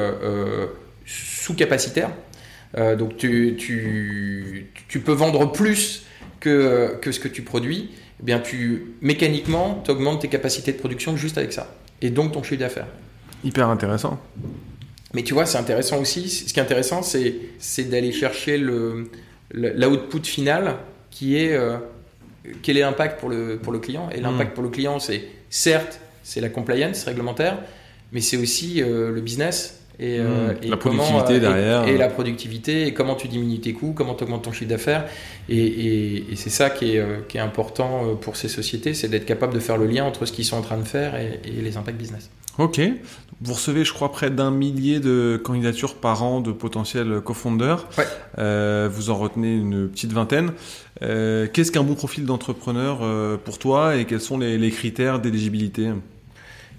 [2.77, 6.05] euh, donc tu, tu, tu, peux vendre plus
[6.41, 10.79] que, que ce que tu produis, eh bien tu, mécaniquement, tu augmentes tes capacités de
[10.79, 11.75] production juste avec ça.
[12.03, 12.89] Et donc ton chiffre d'affaires.
[13.45, 14.21] Hyper intéressant.
[15.15, 16.29] Mais tu vois, c'est intéressant aussi.
[16.29, 18.59] Ce qui est intéressant, c'est d'aller chercher
[19.53, 20.77] l'output final
[21.11, 21.77] qui est euh,
[22.63, 24.11] quel est l'impact pour le, pour le client.
[24.11, 24.55] Et l'impact hmm.
[24.55, 27.59] pour le client, c'est certes, c'est la compliance réglementaire,
[28.13, 29.84] mais c'est aussi euh, le business.
[30.01, 30.71] Et, euh, hmm.
[30.71, 31.87] la productivité derrière.
[31.87, 35.07] Et, la productivité, et comment tu diminues tes coûts, comment tu augmentes ton chiffre d'affaires.
[35.49, 39.61] Et, c'est ça qui est, qui est, important pour ces sociétés, c'est d'être capable de
[39.61, 42.31] faire le lien entre ce qu'ils sont en train de faire et, les impacts business.
[42.59, 42.81] Ok.
[43.41, 47.89] Vous recevez, je crois, près d'un millier de candidatures par an de potentiels cofondeurs.
[47.99, 48.05] Ouais.
[48.39, 50.53] Euh, vous en retenez une petite vingtaine.
[51.03, 55.91] Euh, qu'est-ce qu'un bon profil d'entrepreneur euh, pour toi et quels sont les, critères d'éligibilité?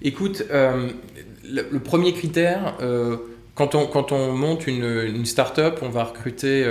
[0.02, 0.44] Écoute,
[1.50, 2.74] le, premier critère,
[3.54, 6.64] quand, on, quand on monte une, une start-up, on va recruter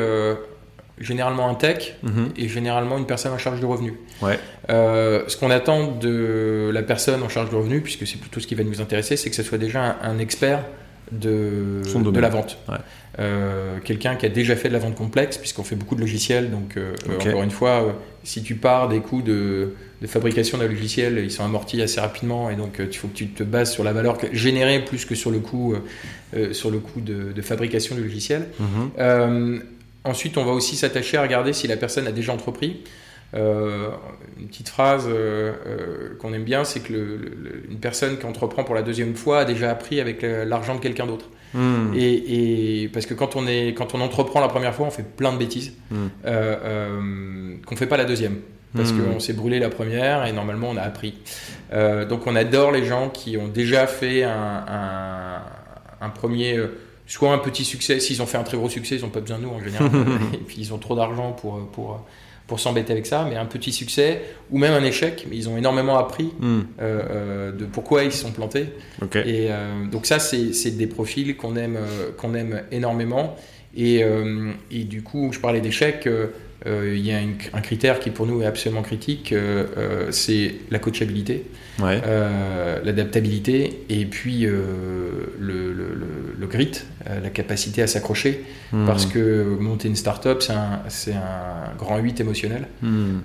[0.99, 2.29] généralement un tech mhm.
[2.37, 3.93] et généralement une personne en charge de revenus.
[4.21, 4.39] Ouais.
[4.69, 8.47] Euh, ce qu'on attend de la personne en charge de revenus, puisque c'est plutôt ce
[8.47, 10.63] qui va nous intéresser, c'est que ce soit déjà un, expert
[11.11, 12.57] de, de la vente.
[13.17, 16.51] Euh, quelqu'un qui a déjà fait de la vente complexe, puisqu'on fait beaucoup de logiciels.
[16.51, 19.73] Donc, euh, encore une fois, si tu pars des coûts de,
[20.05, 22.49] fabrication d'un logiciel, ils sont amortis assez rapidement.
[22.49, 25.31] Et donc, il faut que tu te bases sur la valeur générée plus que sur
[25.31, 25.75] le coût,
[26.51, 28.47] sur le coût de, fabrication du logiciel.
[28.59, 29.61] Mhm.
[30.03, 32.81] Ensuite, on va aussi s'attacher à regarder si la personne a déjà entrepris.
[33.33, 33.89] Euh,
[34.39, 37.19] une petite phrase euh, euh, qu'on aime bien, c'est que
[37.69, 41.05] une personne qui entreprend pour la deuxième fois a déjà appris avec l'argent de quelqu'un
[41.05, 41.25] d'autre.
[41.55, 41.93] Hmm.
[41.95, 45.33] Et, parce que quand on, est, quand on entreprend la première fois, on fait plein
[45.33, 46.07] de bêtises hmm.
[46.23, 48.37] qu'on ne fait pas la deuxième.
[48.75, 49.13] Parce hmm.
[49.13, 51.15] qu'on s'est brûlé la première et normalement on a appris.
[51.71, 55.41] donc on adore les gens qui ont déjà fait un, un,
[56.01, 56.59] un premier
[57.07, 59.37] soit un petit succès, s'ils ont fait un très gros succès, ils n'ont pas besoin
[59.37, 59.89] de nous en général,
[60.33, 62.05] et puis ils ont trop d'argent pour, pour,
[62.47, 65.57] pour s'embêter avec ça, mais un petit succès, ou même un échec, mais ils ont
[65.57, 66.45] énormément appris hmm.
[66.45, 68.67] euh, euh, de pourquoi ils se sont plantés.
[69.25, 71.77] Et euh, donc ça, c'est des profils qu'on aime,
[72.17, 73.35] qu'on aime énormément.
[73.77, 74.03] Et,
[74.71, 75.59] et, du coup, je parlais
[76.63, 79.33] d'échec, il y a un critère qui pour nous est absolument critique,
[80.11, 81.45] c'est la coachabilité.
[81.83, 85.87] Euh, l'adaptabilité et puis euh, le, le,
[86.37, 86.71] le, grit,
[87.09, 88.43] euh, la capacité à s'accrocher.
[88.71, 88.85] Hmm.
[88.85, 90.81] Parce que monter une start-up, c'est un,
[91.13, 92.67] un, grand 8 émotionnel.
[92.81, 93.19] Hmm.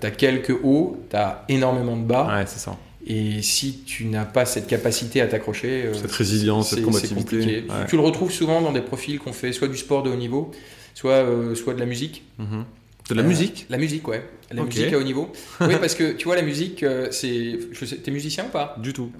[0.00, 2.36] tu as quelques hauts, tu as énormément de bas.
[2.36, 2.76] Ouais, c'est ça.
[3.06, 8.02] Et si tu n'as pas cette capacité à t'accrocher, cette résilience, cette combativité, tu le
[8.02, 10.50] retrouves souvent dans des profils qu'on fait soit du sport de haut niveau,
[10.94, 12.24] soit, soit de la musique.
[12.38, 12.64] Mhm.
[13.08, 14.26] De la musique La musique, ouais
[14.56, 15.30] la musique à haut niveau.
[15.60, 17.58] Oui, parce que tu vois, la musique, euh, c'est.
[18.02, 18.76] T'es musicien ou pas?
[18.78, 19.10] Du tout.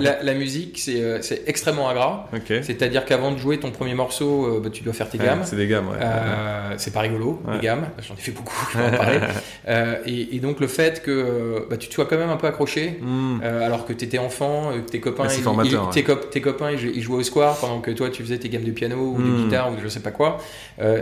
[0.00, 2.28] la, musique, c'est euh, extrêmement agrat.
[2.46, 5.42] C'est-à-dire qu'avant de jouer ton premier morceau, euh, bah, tu dois faire tes gammes.
[5.44, 6.76] c'est des gammes, ouais.
[6.76, 7.88] c'est pas rigolo, les gammes.
[8.06, 9.20] J'en ai fait beaucoup, je vais en parler.
[10.06, 13.40] et, donc, le fait que bah, tu te sois quand même un peu accroché, hmm.
[13.42, 15.42] alors que tu étais enfant, que tes copains, ils,
[15.92, 18.96] tes, copains ils, jouaient au square pendant que toi, tu faisais tes gammes de piano
[18.96, 19.44] ou de hmm.
[19.44, 20.38] guitare ou de je sais pas quoi,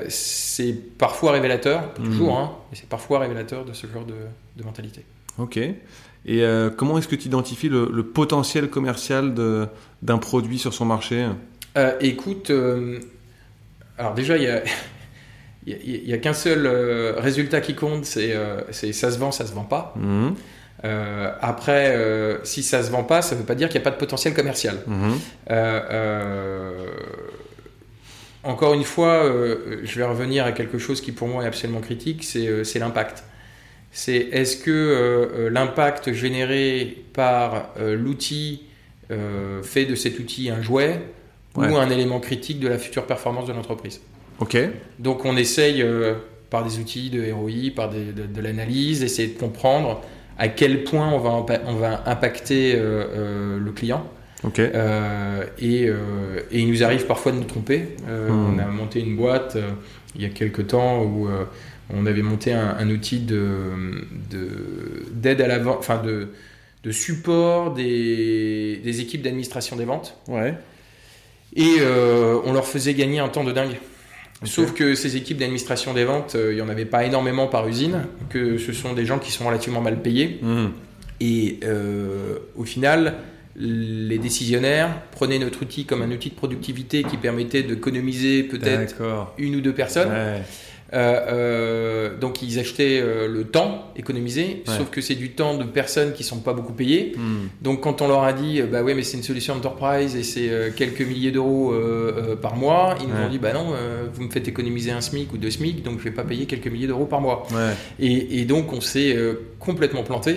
[0.09, 2.43] c'est parfois révélateur, pas toujours, hmm.
[2.43, 5.05] hein, mais c'est parfois révélateur de ce genre de, mentalité.
[5.39, 5.59] Ok.
[6.27, 9.35] Et euh, comment est-ce que tu identifies le, potentiel commercial
[10.03, 11.27] d'un produit sur son marché?
[11.77, 12.99] Euh, Écoute, euh,
[13.99, 14.63] alors déjà, il y a,
[15.67, 16.67] y a qu'un seul
[17.19, 18.35] résultat qui compte, c'est
[18.71, 19.95] ça se vend, ça se vend pas.
[19.97, 20.35] Mhm.
[21.41, 23.95] après, si ça se vend pas, ça ne veut pas dire qu'il n'y a pas
[23.95, 24.79] de potentiel commercial.
[24.87, 25.19] Mhm.
[28.45, 29.31] encore une fois,
[29.83, 33.25] je vais revenir à quelque chose qui pour moi est absolument critique, c'est l'impact.
[33.97, 38.63] C'est est-ce que euh, l'impact généré par l'outil
[39.63, 41.01] fait de cet outil un jouet
[41.57, 44.01] ou un élément critique de la future performance de l'entreprise?
[44.41, 44.59] Ok.
[44.99, 45.85] Donc on essaye
[46.51, 50.03] par des outils de ROI, par de, l'analyse, essayer de comprendre
[50.37, 54.05] à quel point on va, on va impacter le client.
[54.59, 57.89] Euh, et, euh, et, il nous arrive parfois de nous tromper.
[58.09, 58.55] Euh, hmm.
[58.55, 59.57] On a monté une boîte
[60.15, 61.29] il y a quelques temps où
[61.91, 63.71] on avait monté un, outil de,
[65.13, 66.29] d'aide à la vente, enfin de,
[66.83, 70.17] de support des, des équipes d'administration des ventes.
[70.29, 70.55] Ouais.
[71.57, 71.77] Et
[72.45, 73.77] on leur faisait gagner un temps de dingue.
[74.45, 78.07] Sauf que ces équipes d'administration des ventes, il n'y en avait pas énormément par usine,
[78.29, 80.41] que ce sont des gens qui sont relativement mal payés.
[80.43, 80.69] Hmm.
[81.21, 81.61] Et
[82.57, 83.15] au final,
[83.57, 88.97] les décisionnaires prenaient notre outil comme un outil de productivité qui permettait d'économiser peut-être
[89.39, 90.09] une ou deux personnes.
[90.11, 90.39] Euh,
[90.93, 96.13] euh, donc ils achetaient euh, le temps économisé, sauf que c'est du temps de personnes
[96.13, 97.15] qui sont pas beaucoup payées.
[97.17, 97.49] Hmm.
[97.63, 100.73] Donc quand on leur a dit, bah ouais mais c'est une solution enterprise et c'est
[100.77, 101.75] quelques milliers d'euros
[102.41, 103.75] par mois, ils nous ont dit bah non,
[104.13, 106.69] vous me faites économiser un SMIC ou deux SMIC, donc je vais pas payer quelques
[106.69, 107.47] milliers d'euros par mois.
[107.99, 109.17] Et, donc on s'est
[109.59, 110.37] complètement planté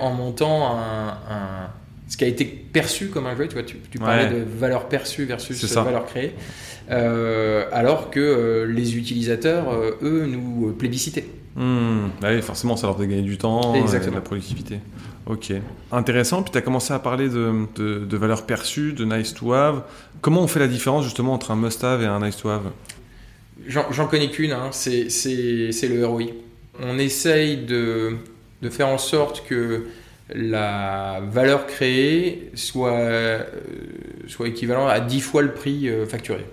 [0.00, 1.68] en montant un
[2.08, 3.48] ce qui a été perçu comme un jouet.
[3.48, 6.34] Tu, vois, tu, parlais de valeur perçue versus valeur créée,
[6.90, 11.26] euh, alors que euh, les utilisateurs, euh, eux, nous plébiscitaient.
[11.54, 12.08] Hmm.
[12.20, 14.80] Bah oui, forcément, ça leur fait gagner du temps, et de la productivité.
[15.26, 15.52] Ok,
[15.92, 16.42] intéressant.
[16.42, 19.82] Puis tu as commencé à parler de, de, valeur perçue, de nice to have.
[20.22, 22.70] Comment on fait la différence justement entre un must have et un nice to have?
[23.66, 24.70] J'en connais qu'une, hein.
[24.72, 26.22] c'est le ROI.
[26.80, 28.16] On essaye de,
[28.62, 29.84] de, faire en sorte que
[30.34, 33.42] la valeur créée soit, euh,
[34.26, 36.44] soit équivalente à 10 fois le prix euh, facturé.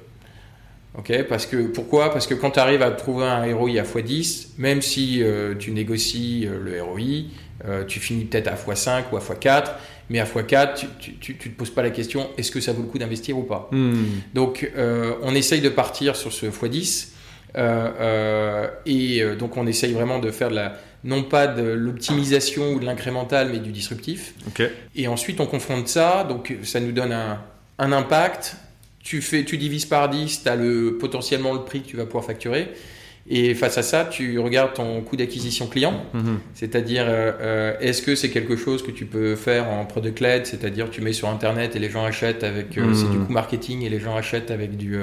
[1.28, 2.14] Parce que, pourquoi?
[2.14, 5.72] Parce que quand tu arrives à trouver un ROI à x10, même si euh, tu
[5.72, 9.72] négocies le ROI, tu finis peut-être à x5 ou à x4,
[10.10, 10.86] mais à x4,
[11.20, 13.44] tu ne te poses pas la question est-ce que ça vaut le coup d'investir ou
[13.44, 13.68] pas?
[13.74, 14.06] Hmm.
[14.34, 14.72] Donc,
[15.22, 17.10] on essaye de partir sur ce x10.
[18.86, 22.86] et donc, on essaye vraiment de faire de la, non pas de l'optimisation ou de
[22.86, 24.34] l'incrémental, mais du disruptif.
[24.96, 28.58] Et ensuite, on confronte ça, donc ça nous donne un, impact.
[29.00, 32.06] Tu, fais, tu divises par 10, tu as le, potentiellement le prix que tu vas
[32.06, 32.74] pouvoir facturer.
[33.28, 36.40] Et face à ça, tu regardes ton coût d'acquisition client, mhm.
[36.54, 40.46] c'est-à-dire euh, euh, est-ce que c'est quelque chose que tu peux faire en product led,
[40.46, 43.26] c'est-à-dire tu mets sur internet et les gens achètent avec euh, c'est du mhm.
[43.26, 45.00] coût marketing et les gens achètent avec du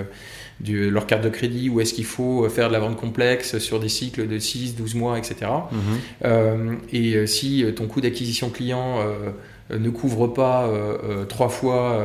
[0.68, 3.88] leur carte de crédit ou est-ce qu'il faut faire de la vente complexe sur des
[3.88, 5.36] cycles de 6, 12 mois, etc.
[5.42, 5.98] et mhm.
[6.24, 12.04] euh, si ton coût d'acquisition client euh, ne couvre pas euh, trois, fois,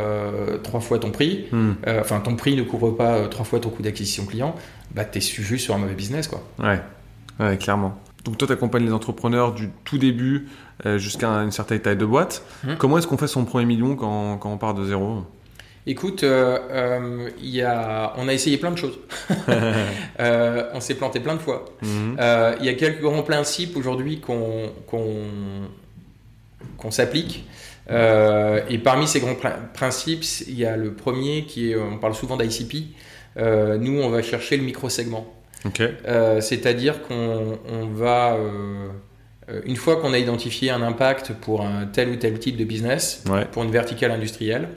[0.63, 1.75] trois fois ton prix, mhm.
[1.99, 4.55] enfin ton prix ne couvre pas trois fois ton coût d'acquisition client,
[4.93, 6.27] bah, tu es juste sur un mauvais business.
[6.27, 6.43] Quoi.
[6.59, 7.99] Ouais, clairement.
[8.25, 10.47] Donc toi, tu accompagnes les entrepreneurs du tout début
[10.97, 12.43] jusqu'à une certaine taille de boîte.
[12.63, 12.75] Mhm.
[12.77, 15.23] Comment est-ce qu'on fait son premier million quand, quand on part de zéro?
[15.89, 18.99] Écoute, euh, euh, y a, on a essayé plein de choses.
[20.19, 21.63] euh, on s'est planté plein de fois.
[21.81, 22.17] Mhm.
[22.59, 24.73] Il y a quelques grands principes aujourd'hui qu'on
[26.77, 27.45] qu'on s'applique.
[27.89, 29.37] Et parmi ces grands
[29.73, 32.89] principes, il y a le premier qui est, on parle souvent d'ICP.
[33.37, 35.33] nous, on va chercher le micro-segment.
[36.41, 38.37] C'est-à-dire qu'on va
[39.63, 43.23] une fois qu'on a identifié un impact pour un tel ou tel type de business,
[43.53, 44.67] pour une verticale industrielle,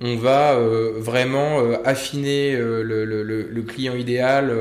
[0.00, 4.52] on va euh, vraiment euh, affiner euh, le, client idéal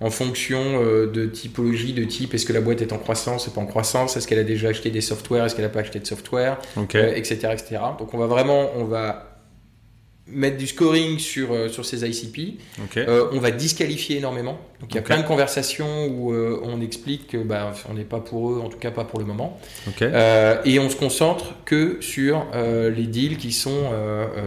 [0.00, 3.60] en fonction de typologie, de type, est-ce que la boîte est en croissance, ou pas
[3.60, 6.06] en croissance, est-ce qu'elle a déjà acheté des softwares, est-ce qu'elle n'a pas acheté de
[6.06, 6.58] software,
[6.94, 7.78] etc., etc.
[7.98, 9.29] Donc on va vraiment, on va
[10.32, 12.58] mettre du scoring sur, euh, sur ces ICP.
[12.96, 14.58] Euh, on va disqualifier énormément.
[14.80, 18.04] Donc il y a plein de conversations où euh, on explique que bah, on n'est
[18.04, 19.58] pas pour eux, en tout cas pas pour le moment.
[20.00, 23.90] et on se concentre que sur les deals qui sont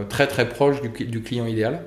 [0.08, 1.82] très très proches du, du client idéal.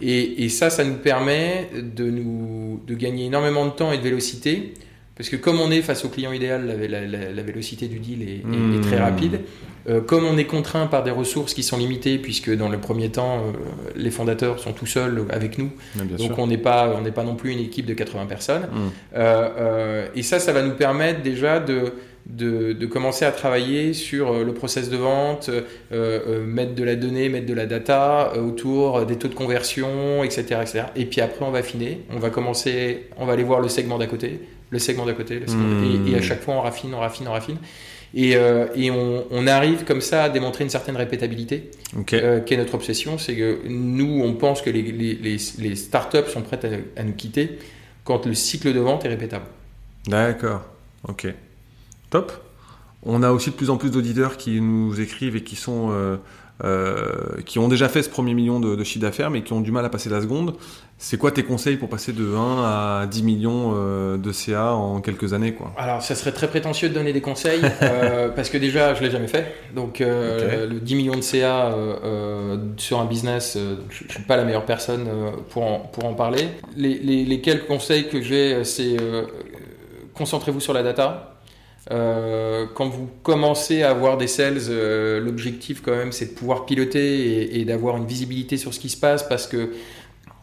[0.00, 4.02] Et, et, ça, ça nous permet de, nous, de gagner énormément de temps et de
[4.02, 4.74] vélocité.
[5.22, 8.38] Parce que comme on est face au client idéal, la, la, vélocité du deal est,
[8.38, 9.02] est très hmm.
[9.02, 9.40] rapide.
[9.88, 13.08] Euh, comme on est contraint par des ressources qui sont limitées, puisque dans le premier
[13.08, 13.52] temps, euh,
[13.94, 15.70] les fondateurs sont tout seuls avec nous,
[16.18, 18.62] donc on n'est pas, on n'est pas non plus une équipe de 80 personnes.
[18.62, 18.88] Hmm.
[19.14, 21.92] Euh, et ça, ça va nous permettre déjà de,
[22.26, 25.50] de, de commencer à travailler sur le process de vente,
[25.92, 30.84] mettre de la donnée, mettre de la data autour des taux de conversion, etc., etc.
[30.96, 33.98] Et puis après, on va affiner, on va commencer, on va aller voir le segment
[33.98, 34.40] d'à côté,
[34.72, 36.06] le segment d'à côté, hmm.
[36.06, 37.58] et, et à chaque fois, on raffine, on raffine, on raffine.
[38.14, 41.70] Et, euh, et on, on, arrive comme ça à démontrer une certaine répétabilité,
[42.12, 43.16] euh, qui est notre obsession.
[43.16, 47.12] C'est que nous, on pense que les, les, les, les startups sont prêtes à, nous
[47.12, 47.58] quitter
[48.04, 49.46] quand le cycle de vente est répétable.
[50.06, 50.62] D'accord,
[51.08, 51.32] ok.
[52.10, 52.32] Top.
[53.04, 55.90] On a aussi de plus en plus d'auditeurs qui nous écrivent et qui sont
[56.64, 59.60] euh, qui ont déjà fait ce premier million de, de chiffre d'affaires, mais qui ont
[59.60, 60.54] du mal à passer la seconde.
[61.04, 65.00] C'est quoi tes conseils pour passer de 1 à 10 millions euh, de CA en
[65.00, 65.72] quelques années quoi?
[65.76, 69.10] Alors, ça serait très prétentieux de donner des conseils, euh, parce que déjà, je l'ai
[69.10, 69.52] jamais fait.
[69.74, 71.74] Donc, le 10 millions de CA
[72.76, 73.58] sur un business,
[73.90, 75.08] je ne suis pas la meilleure personne
[75.50, 76.48] pour, en, pour en parler.
[76.76, 78.96] Les, les, les quelques conseils que j'ai, c'est
[80.14, 81.32] concentrez-vous sur la data.
[81.90, 86.64] Euh, quand vous commencez à avoir des sales, euh, l'objectif quand même c'est de pouvoir
[86.64, 89.72] piloter et, d'avoir une visibilité sur ce qui se passe parce que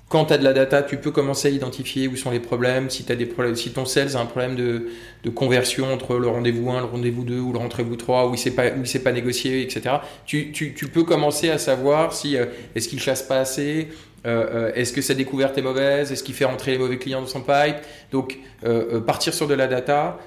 [0.09, 2.89] quand tu as de la data, tu peux commencer à identifier où sont les problèmes.
[2.89, 4.89] Si, as des problèmes, si ton sales a un problème de,
[5.23, 8.31] de conversion entre le rendez-vous 1, le rendez-vous 2 ou le rendez-vous 3, où il
[8.31, 8.69] ne s'est pas,
[9.03, 12.45] pas négocié, etc., tu, tu, tu, peux commencer à savoir si euh,
[12.75, 13.87] est-ce qu'il chasse pas assez,
[14.25, 17.21] euh, euh, est-ce que sa découverte est mauvaise Est-ce qu'il fait rentrer les mauvais clients
[17.21, 17.77] dans son pipe
[18.11, 20.19] Donc, euh, partir sur de la data,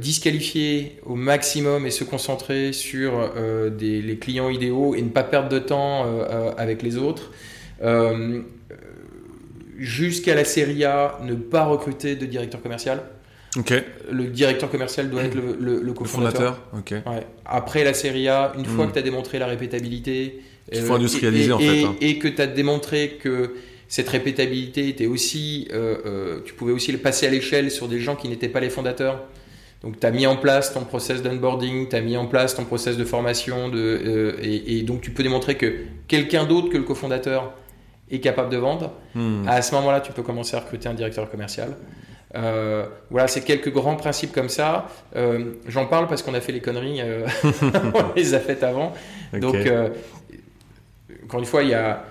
[0.00, 3.30] disqualifier au maximum et se concentrer sur
[3.80, 6.06] les clients idéaux et ne pas perdre de temps
[6.58, 7.30] avec les autres.
[9.78, 13.02] Jusqu'à la série A, ne pas recruter de directeur commercial.
[14.10, 16.60] Le directeur commercial doit être le, le, cofondateur.
[17.44, 18.88] Après la série A, une fois hmm.
[18.88, 20.40] que tu as démontré la répétabilité,
[20.72, 21.84] il faut industrialiser et, en fait.
[21.84, 21.96] Hein.
[22.00, 23.54] Et que tu as démontré que
[23.88, 28.00] cette répétabilité était aussi, euh, euh, tu pouvais aussi le passer à l'échelle sur des
[28.00, 29.22] gens qui n'étaient pas les fondateurs.
[29.82, 32.64] Donc tu as mis en place ton process d'onboarding, tu as mis en place ton
[32.64, 35.74] process de formation, de, euh, et, donc tu peux démontrer que
[36.08, 37.52] quelqu'un d'autre que le cofondateur
[38.20, 38.92] capable de vendre.
[39.14, 39.46] Hmm.
[39.46, 41.76] À ce moment-là, tu peux commencer à recruter un directeur commercial.
[43.10, 44.88] voilà, c'est quelques grands principes comme ça.
[45.68, 47.00] J'en parle parce qu'on a fait les conneries,
[47.94, 48.92] on les a faites avant.
[49.32, 49.56] Donc
[51.24, 52.04] encore une fois, il y a,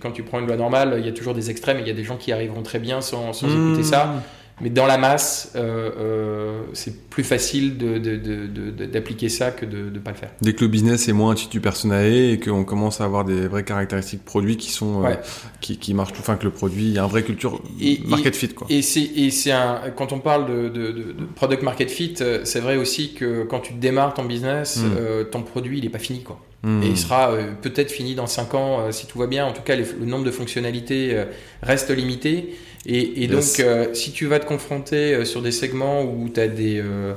[0.00, 1.90] quand tu prends une loi normale, il y a toujours des extrêmes et il y
[1.90, 4.22] a des gens qui arriveront très bien sans, sans écouter ça.
[4.60, 10.10] Mais dans la masse, euh, euh, c'est plus facile d'appliquer ça que de ne pas
[10.10, 10.30] le faire.
[10.40, 13.64] Dès que le business est moins attitude personnalisée et qu'on commence à avoir des vraies
[13.64, 15.14] caractéristiques produits qui sont euh,
[15.60, 17.60] qui, qui, marchent, enfin que le produit, il y a un vrai culture
[18.06, 18.66] market fit quoi.
[18.70, 23.60] Et c'est un quand on parle de, product market fit, c'est vrai aussi que quand
[23.60, 25.30] tu démarres ton business, mmh.
[25.30, 26.40] ton produit il est pas fini quoi.
[26.64, 26.82] Mmh.
[26.82, 29.46] Et il sera peut-être fini dans 5 ans si tout va bien.
[29.46, 31.24] En tout cas, le nombre de fonctionnalités
[31.62, 32.54] reste limité.
[32.86, 36.48] Et, donc, euh, si tu vas te confronter euh, sur des segments où tu as
[36.48, 37.14] des euh,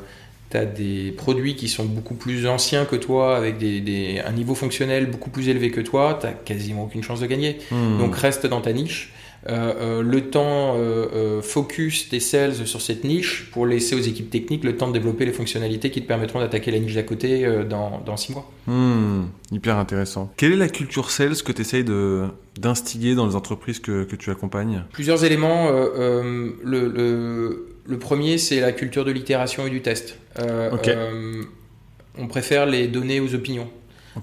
[0.75, 5.29] des produits qui sont beaucoup plus anciens que toi, avec des, un niveau fonctionnel beaucoup
[5.29, 7.59] plus élevé que toi, tu n'as quasiment aucune chance de gagner.
[7.71, 7.97] Hmm.
[7.99, 9.13] Donc reste dans ta niche.
[9.49, 10.75] Euh, le temps
[11.41, 15.25] focus des sales sur cette niche pour laisser aux équipes techniques le temps de développer
[15.25, 18.49] les fonctionnalités qui te permettront d'attaquer la niche d'à côté dans, dans six mois.
[18.67, 19.23] Hmm.
[19.51, 20.31] hyper intéressant.
[20.37, 22.27] Quelle est la culture sales que tu essayes de,
[22.59, 24.83] d'instiguer dans les entreprises que, que tu accompagnes?
[24.91, 25.69] Plusieurs éléments.
[25.69, 30.17] Euh, euh, le, le, le, premier, c'est la culture de l'itération et du test.
[30.39, 31.43] Euh,
[32.17, 33.69] on préfère les donner aux opinions.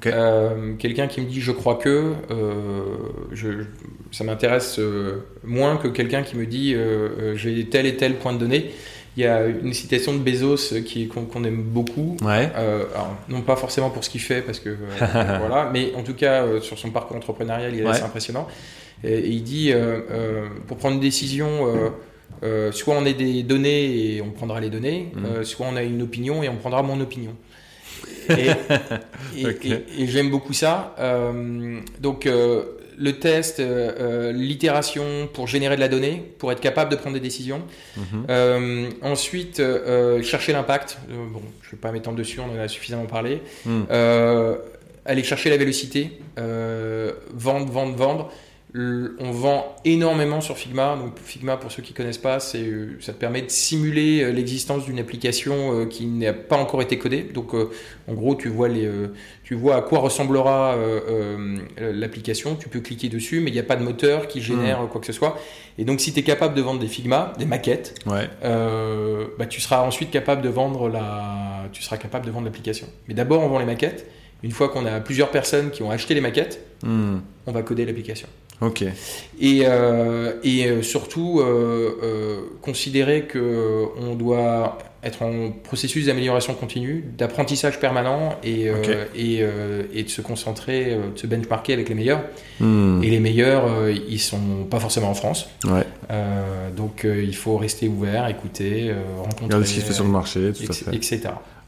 [0.01, 2.13] Quelqu'un qui me dit je crois que,
[3.33, 3.49] je,
[4.11, 4.81] ça m'intéresse
[5.45, 6.77] moins que quelqu'un qui me dit
[7.35, 8.71] j'ai tel et tel point de données.
[9.19, 12.17] Il y a une citation de Bezos qui qu'on aime beaucoup.
[12.25, 12.85] Euh,
[13.29, 14.77] non pas forcément pour ce qu'il fait, parce que euh,
[15.41, 18.47] voilà, mais en tout cas euh, sur son parcours entrepreneurial, il est assez impressionnant.
[19.03, 19.73] Et, il dit
[20.69, 21.67] pour prendre une décision,
[22.71, 25.43] soit on a des données et on prendra les données, mm.
[25.43, 27.35] soit on a une opinion et on prendra mon opinion.
[29.37, 29.47] Et,
[29.99, 30.95] et j'aime beaucoup ça.
[32.01, 32.27] donc
[32.99, 37.15] le test, euh, euh, l'itération pour générer de la donnée, pour être capable de prendre
[37.15, 37.63] des décisions.
[37.97, 38.27] Mhm.
[38.29, 39.63] Euh, ensuite,
[40.23, 40.99] chercher l'impact.
[41.09, 43.41] bon, je ne vais pas m'étendre dessus, on en a suffisamment parlé.
[43.65, 43.87] Mhm.
[45.05, 48.33] aller chercher la vélocité, vendre, vendre, vendre
[48.75, 50.97] on vend énormément sur Figma.
[50.97, 54.31] Donc Figma, pour ceux qui ne connaissent pas, euh, ça te permet de simuler euh,
[54.31, 57.23] l'existence d'une application euh, qui n'a pas encore été codée.
[57.23, 58.89] Donc en gros, tu vois, les,
[59.43, 60.77] tu vois à quoi ressemblera
[61.79, 62.57] l'application.
[62.57, 64.89] Tu peux cliquer dessus, mais il n'y a pas de moteur qui génère hmm.
[64.89, 65.39] quoi que ce soit.
[65.79, 69.83] Et donc si tu es capable de vendre des Figma, des maquettes, bah, tu seras
[69.83, 72.87] ensuite capable de vendre la, tu seras capable de vendre l'application.
[73.09, 74.11] Mais d'abord, on vend les maquettes.
[74.45, 77.19] Une fois qu'on a plusieurs personnes qui ont acheté les maquettes, hmm.
[77.47, 78.29] on va coder l'application.
[78.61, 78.83] Ok.
[79.41, 87.79] Et, euh, et euh, surtout, euh, considérer qu'on doit être en processus d'amélioration continue, d'apprentissage
[87.79, 88.67] permanent et,
[89.15, 89.45] et,
[89.95, 92.23] et, de se concentrer, de se benchmarker avec les meilleurs.
[92.59, 93.01] Hmm.
[93.05, 95.49] Et les meilleurs, ils sont pas forcément en France.
[95.65, 95.87] Ouais.
[96.77, 99.45] donc il faut rester ouvert, écouter, rencontrer.
[99.45, 100.97] Regarder ce qui se fait sur le marché, tout à fait.
[100.97, 101.21] Etc.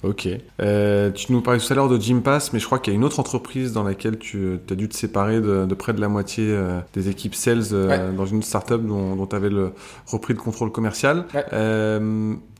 [0.02, 0.28] Ok.
[0.60, 2.98] Euh, tu nous parlais tout à l'heure de Gympass, mais je crois qu'il y a
[2.98, 6.46] une autre entreprise dans laquelle tu as dû te séparer de, près de la moitié
[6.48, 9.72] euh, des équipes sales euh, dans une startup dont, dont tu avais le,
[10.06, 11.26] repris le contrôle commercial.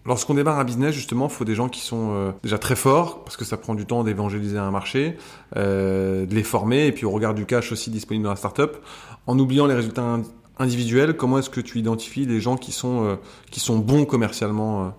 [0.07, 3.23] Lorsqu'on démarre un business, justement, il faut des gens qui sont euh, déjà très forts,
[3.23, 5.17] parce que ça prend du temps d'évangéliser un marché,
[5.57, 8.79] euh, de les former, et puis au regard du cash aussi disponible dans la startup.
[9.27, 10.21] En oubliant les résultats
[10.59, 13.17] individuels, comment est-ce que tu identifies les gens qui sont, euh,
[13.51, 14.95] qui sont bons commercialement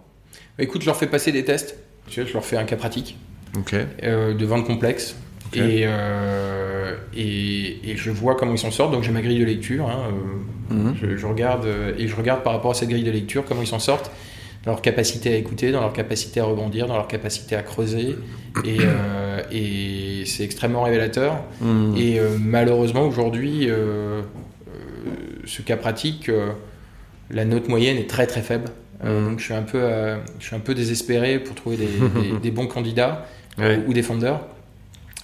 [0.59, 1.77] Écoute, je leur fais passer des tests.
[2.11, 3.17] Tu vois, je leur fais un cas pratique
[3.57, 3.73] Ok.
[3.73, 5.15] de vente complexe.
[5.53, 8.91] Et, euh, et, et je vois comment ils s'en sortent.
[8.93, 9.89] Donc j'ai ma grille de lecture.
[9.89, 10.95] hein, euh, Mhm.
[11.01, 13.61] je, je regarde euh, et je regarde par rapport à cette grille de lecture comment
[13.61, 14.09] ils s'en sortent,
[14.63, 18.15] dans leur capacité à écouter, dans leur capacité à rebondir, dans leur capacité à creuser.
[18.63, 21.43] Et, euh, et c'est extrêmement révélateur.
[21.59, 21.95] Mhm.
[21.97, 24.21] Et euh, malheureusement aujourd'hui, euh, euh,
[25.45, 26.51] ce cas pratique, euh,
[27.29, 28.69] la note moyenne est très très faible.
[29.03, 29.29] Euh, Mhm.
[29.29, 31.87] donc je suis un peu, euh, je suis un peu désespéré pour trouver des,
[32.33, 33.25] des- des bons candidats
[33.57, 33.79] Ouais.
[33.87, 34.47] ou des fondeurs,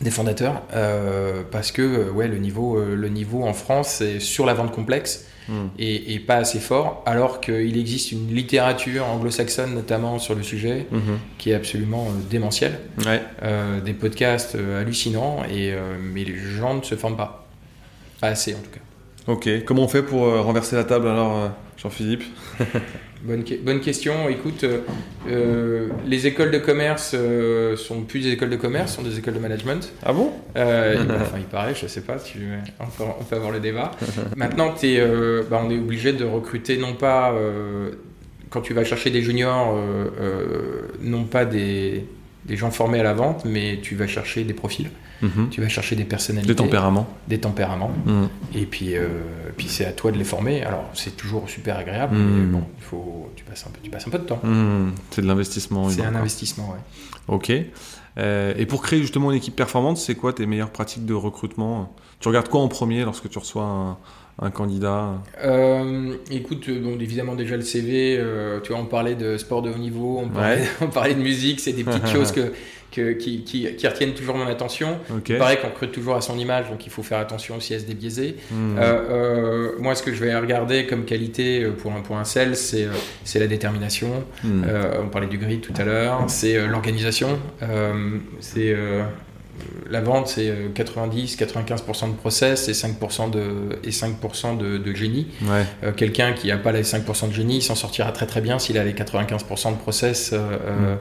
[0.01, 4.53] des fondateurs, euh, parce que ouais, le niveau, le niveau en France est sur la
[4.53, 5.69] vente complexe Mhm.
[5.79, 10.87] et, et pas assez fort, alors qu'il existe une littérature anglo-saxonne notamment sur le sujet
[10.91, 11.19] Mhm.
[11.37, 13.21] qui est absolument démentielle, Ouais.
[13.85, 15.73] Des podcasts hallucinants, et,
[16.13, 17.47] mais les gens ne se forment pas,
[18.19, 19.31] pas assez en tout cas.
[19.31, 19.49] Ok.
[19.65, 22.23] Comment on fait pour renverser la table alors, Jean-Philippe?
[23.23, 24.29] Bonne, bonne question.
[24.29, 24.81] Écoute, euh,
[25.27, 29.33] euh, les écoles de commerce euh, sont plus des écoles de commerce, sont des écoles
[29.33, 29.91] de management.
[30.03, 30.31] Ah bon?
[30.55, 32.39] Euh, enfin, il paraît, je sais pas, tu,
[32.79, 33.91] on, peut, on peut avoir le débat.
[34.35, 37.33] Maintenant, euh, bah, on est obligé de recruter non pas,
[38.49, 39.75] quand tu vas chercher des juniors,
[41.01, 42.05] non pas des,
[42.47, 44.89] des gens formés à la vente, mais tu vas chercher des profils,
[45.21, 45.49] Mhm.
[45.49, 47.07] tu vas chercher des personnalités, Des tempéraments.
[47.27, 48.29] des tempéraments, Mhm.
[48.55, 49.07] et puis, euh,
[49.57, 50.63] puis c'est à toi de les former.
[50.63, 52.39] Alors, c'est toujours super agréable, Mhm.
[52.39, 54.41] mais bon, il faut, tu, passes un peu, tu passes un peu de temps.
[55.11, 55.89] C'est de l'investissement.
[55.89, 56.19] C'est un quoi.
[56.19, 56.79] investissement, ouais.
[57.35, 57.51] Ok.
[58.19, 61.93] Euh, et pour créer justement une équipe performante, c'est quoi tes meilleures pratiques de recrutement?
[62.19, 63.97] Tu regardes quoi en premier lorsque tu reçois un,
[64.39, 65.13] un candidat
[65.43, 69.61] Euh, écoute, euh, bon, évidemment déjà le CV, euh, tu vois, on parlait de sport
[69.63, 70.67] de haut niveau, on parlait, Ouais.
[70.81, 72.51] on parlait de musique, c'est des petites choses que,
[72.91, 74.99] que- qui, qui- qui retiennent toujours mon attention.
[75.11, 75.29] Ok.
[75.29, 77.79] Il paraît qu'on recrute toujours à son image, donc il faut faire attention aussi à
[77.79, 78.35] se débiaiser.
[78.53, 82.55] Euh, euh, moi, ce que je vais regarder comme qualité pour un, pour un sel,
[82.55, 82.87] c'est
[83.39, 84.23] la détermination.
[84.45, 87.39] Euh, on parlait du grid tout à l'heure, c'est l'organisation,
[88.39, 88.75] c'est
[89.89, 95.27] la vente, c'est euh, 90-95% de process et 5% de, et 5% de, de génie.
[95.43, 95.65] Ouais.
[95.83, 98.59] Euh, Quelqu'un qui n'a pas les 5% de génie, il s'en sortira très très bien
[98.59, 100.31] s'il a les 95% de process.
[100.33, 100.95] euh, euh,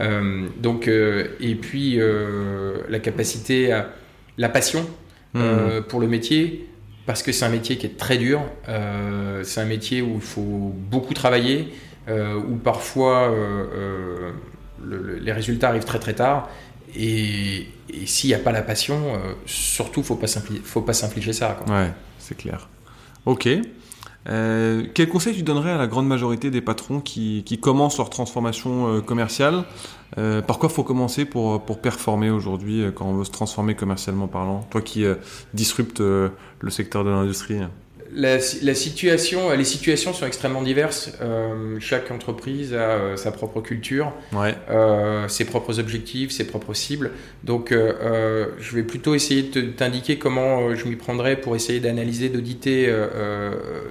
[0.00, 3.90] euh, donc, euh, et puis euh, la capacité, à,
[4.38, 4.84] la passion
[5.36, 6.66] euh, pour le métier,
[7.06, 8.40] parce que c'est un métier qui est très dur.
[8.68, 11.68] euh, c'est un métier où il faut beaucoup travailler,
[12.08, 14.30] euh, où parfois euh, euh,
[14.84, 16.48] le- le- les résultats arrivent très très tard.
[16.96, 17.66] Et,
[18.06, 20.26] s'il n'y a pas la passion, euh, surtout, faut pas
[20.64, 21.58] faut pas s'infliger ça.
[21.58, 21.74] quoi.
[21.74, 22.68] Ouais, c'est clair.
[23.26, 23.48] Ok.
[24.28, 28.88] Euh, quel conseil tu donnerais à la grande majorité des patrons qui, commencent leur transformation
[28.88, 29.64] euh, commerciale?
[30.16, 34.66] Par quoi faut commencer pour, pour performer aujourd'hui quand on veut se transformer commercialement parlant?
[34.70, 35.04] Toi qui
[35.54, 37.60] disruptes le secteur de l'industrie.
[38.14, 41.12] La, la situation, les situations sont extrêmement diverses.
[41.20, 44.54] Euh, chaque entreprise a euh, sa propre culture, Ouais.
[44.70, 47.12] euh, ses propres objectifs, ses propres cibles.
[47.44, 52.92] Donc, je vais plutôt essayer de t'indiquer comment je m'y prendrais pour essayer d'analyser, d'auditer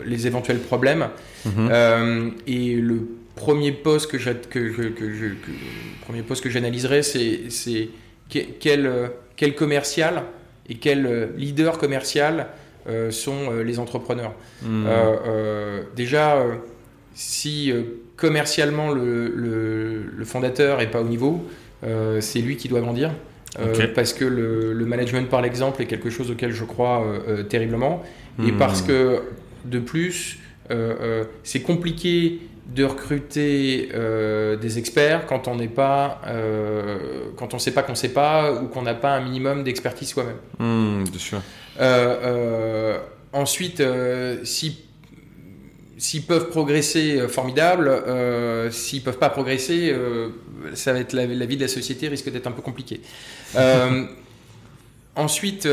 [0.06, 1.08] les éventuels problèmes.
[1.46, 2.34] Mhm.
[2.48, 7.04] Et le premier poste que que je- que je- que- le premier poste que j'analyserai,
[7.04, 7.88] c'est c'est
[8.30, 8.92] que- quel,
[9.38, 10.24] quel commercial
[10.68, 12.48] et quel leader commercial
[13.12, 14.34] sont euh, les entrepreneurs.
[14.64, 14.86] Mhm.
[14.88, 16.56] Euh, euh, déjà, euh,
[17.14, 17.84] si euh,
[18.18, 21.46] commercialement le, le- le fondateur est pas au niveau,
[21.84, 23.12] euh, c'est lui qui doit grandir.
[23.60, 23.74] Euh.
[23.96, 27.44] Parce que le, le management par l'exemple est quelque chose auquel je crois euh, euh,
[27.44, 28.04] terriblement.
[28.48, 28.58] Et Mhm.
[28.58, 29.22] parce que,
[29.66, 30.38] de plus,
[30.72, 32.40] euh, euh, c'est compliqué
[32.74, 37.96] de recruter euh, des experts quand on n'est pas, euh, quand on sait pas qu'on
[37.96, 41.04] sait pas ou qu'on n'a pas un minimum d'expertise soi-même.
[41.04, 41.42] Bien sûr.
[41.80, 43.00] Euh,
[43.34, 43.82] ensuite,
[44.44, 44.86] si
[45.98, 47.92] s'ils peuvent progresser, formidable.
[48.72, 49.94] S'ils peuvent pas progresser,
[50.74, 53.02] ça va être la, la vie de la société risque d'être un peu compliquée.
[55.16, 55.68] Ensuite,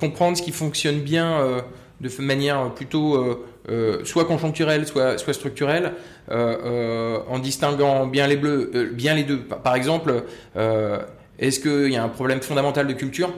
[0.00, 1.62] comprendre ce qui fonctionne bien
[2.00, 5.92] de manière plutôt euh, soit conjoncturelle, soit, soit structurelle,
[6.30, 9.38] euh, euh, en distinguant bien les bleus, bien les deux.
[9.38, 10.24] Par, exemple,
[11.38, 13.30] est-ce qu'il y a un problème fondamental de culture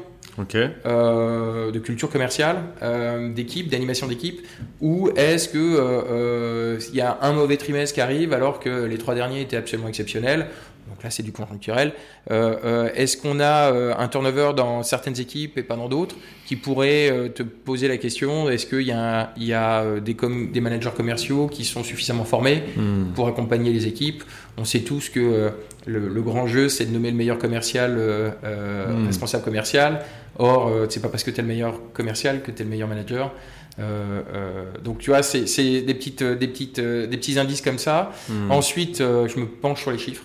[0.85, 4.47] euh, de culture commerciale, euh, d'équipe, d'animation d'équipe,
[4.81, 8.99] ou est-ce que euh, il y a un mauvais trimestre qui arrive alors que les
[8.99, 10.47] trois derniers étaient absolument exceptionnels
[10.89, 11.93] donc là c'est du conjoncturel.
[12.31, 16.17] Est-ce qu'on a un turnover dans certaines équipes et pas dans d'autres
[16.47, 20.61] qui pourrait te poser la question est-ce qu'il y a, il y a des, des
[20.61, 23.13] managers commerciaux qui sont suffisamment formés hmm.
[23.15, 24.23] pour accompagner les équipes?
[24.57, 25.53] On sait tous que
[25.87, 29.07] le, grand jeu c'est de nommer le meilleur commercial hmm.
[29.07, 30.01] responsable commercial.
[30.39, 32.89] Or, c'est pas parce que tu es le meilleur commercial que tu es le meilleur
[32.89, 33.33] manager.
[33.79, 37.79] Euh, euh, donc tu vois, c'est des, petites, euh, des, petites, des petits indices comme
[37.79, 38.13] ça.
[38.29, 38.51] Hmm.
[38.51, 40.25] Ensuite, je me penche sur les chiffres.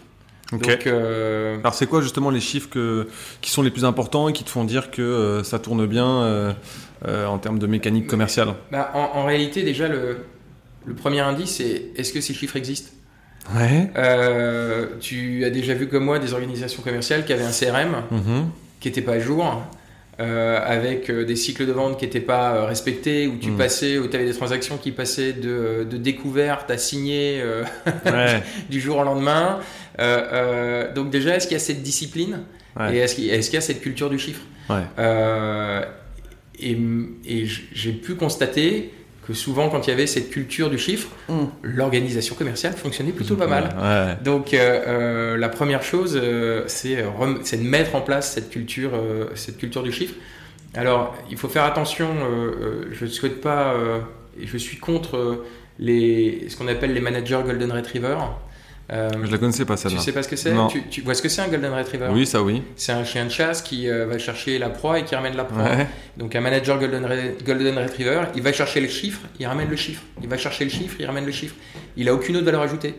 [0.51, 3.07] Donc, Alors c'est quoi justement les chiffres que,
[3.41, 6.55] qui sont les plus importants et qui te font dire que ça tourne bien
[7.05, 8.49] en termes de mécanique commerciale?
[8.71, 10.17] bah, en, réalité, déjà, le,
[10.85, 12.91] le premier indice, c'est est-ce que ces chiffres existent?
[13.55, 13.89] Ouais.
[14.99, 18.43] tu as déjà vu comme moi des organisations commerciales qui avaient un CRM mm-hmm.
[18.79, 19.63] qui n'était pas à jour,
[20.19, 23.57] euh, avec euh, des cycles de vente qui n'étaient pas euh, respectés, où tu mm.
[23.57, 27.41] passais, où tu avais des transactions qui passaient de, de découverte à signer
[28.69, 29.59] du jour au lendemain.
[30.93, 32.41] donc déjà, est-ce qu'il y a cette discipline
[32.91, 34.41] et est-ce qu'il y, a cette culture du chiffre?
[36.59, 36.77] Et,
[37.25, 38.91] et j'ai pu constater
[39.27, 41.45] que souvent, quand il y avait cette culture du chiffre, mm.
[41.63, 44.17] l'organisation commerciale fonctionnait plutôt pas mal.
[44.23, 48.91] Donc, euh, euh, la première chose, euh, c'est de mettre en place cette culture,
[49.35, 50.15] cette culture du chiffre.
[50.73, 52.07] Alors, il faut faire attention,
[52.91, 53.75] je ne souhaite pas,
[54.41, 55.43] je suis contre
[55.79, 58.15] les, ce qu'on appelle les managers Golden Retriever.
[58.91, 59.99] Euh, je la connaissais pas celle-là.
[59.99, 62.09] Tu sais pas ce que c'est tu, tu, vois ce que c'est un Golden Retriever
[62.11, 62.61] Oui, ça oui.
[62.75, 65.45] C'est un chien de chasse qui euh, va chercher la proie et qui ramène la
[65.45, 65.65] proie.
[66.17, 67.07] Donc un manager Golden,
[67.45, 70.01] Golden Retriever, il va chercher le chiffre, il ramène le chiffre.
[70.21, 71.55] Il va chercher le chiffre, il ramène le chiffre.
[71.95, 72.95] Il a aucune autre valeur ajoutée.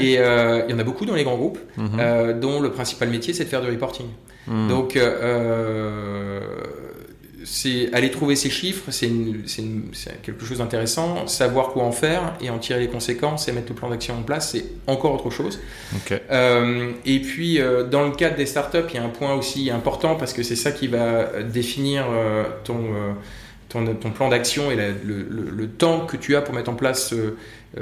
[0.00, 2.40] Et euh, il y en a beaucoup dans les grands groupes, mhm.
[2.40, 4.06] dont le principal métier c'est de faire du reporting.
[4.46, 4.68] Mhm.
[4.68, 4.98] Donc
[7.46, 9.08] c'est aller trouver ces chiffres, c'est
[10.22, 11.28] quelque chose d'intéressant.
[11.28, 14.22] Savoir quoi en faire et en tirer les conséquences et mettre le plan d'action en
[14.22, 15.60] place, c'est encore autre chose.
[16.30, 19.70] Euh, et puis, euh, dans le cadre des startups, il y a un point aussi
[19.70, 22.80] important parce que c'est ça qui va définir euh, ton,
[23.68, 27.10] ton, ton, plan d'action et le, le, temps que tu as pour mettre en place
[27.10, 27.36] ce,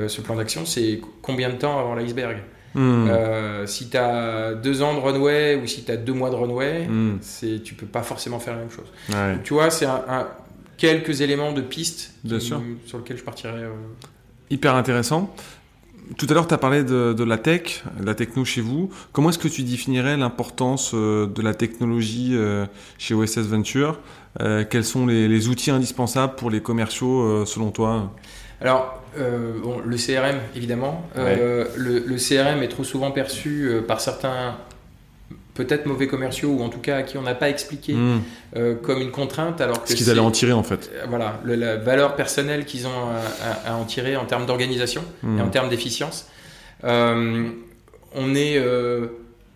[0.09, 0.67] ce plan d'action.
[0.67, 2.37] C'est combien de temps avant l'iceberg?
[2.75, 3.07] Hmm.
[3.09, 6.35] Euh, si tu as deux ans de runway ou si tu as deux mois de
[6.35, 7.19] runway, hmm.
[7.21, 8.91] c'est tu peux pas forcément faire la même chose.
[9.45, 10.27] tu vois, c'est un,
[10.77, 13.63] quelques éléments de piste sur lesquels je partirais.
[13.63, 13.73] Euh.
[14.51, 15.35] Hyper intéressant.
[16.19, 18.91] Tout à l'heure, tu as parlé de, la tech, de la techno chez vous.
[19.13, 22.37] Comment est-ce que tu définirais l'importance euh, de la technologie
[22.99, 24.01] chez OSS Venture?
[24.39, 28.13] Quels sont les, les, outils indispensables pour les commerciaux selon toi?
[28.65, 31.07] Alors, euh, bon, le CRM, évidemment.
[31.19, 34.57] Euh, le, CRM est trop souvent perçu euh, par certains,
[35.53, 38.23] peut-être mauvais commerciaux, ou en tout cas à qui on n'a pas expliqué hmm.
[38.83, 39.61] comme une contrainte.
[39.61, 40.91] Alors Ce qu'ils allaient en tirer, en fait.
[41.09, 43.09] voilà, la valeur personnelle qu'ils ont
[43.67, 45.51] à, en tirer en termes d'organisation et en hmm.
[45.51, 46.27] termes d'efficience.
[46.83, 48.59] on est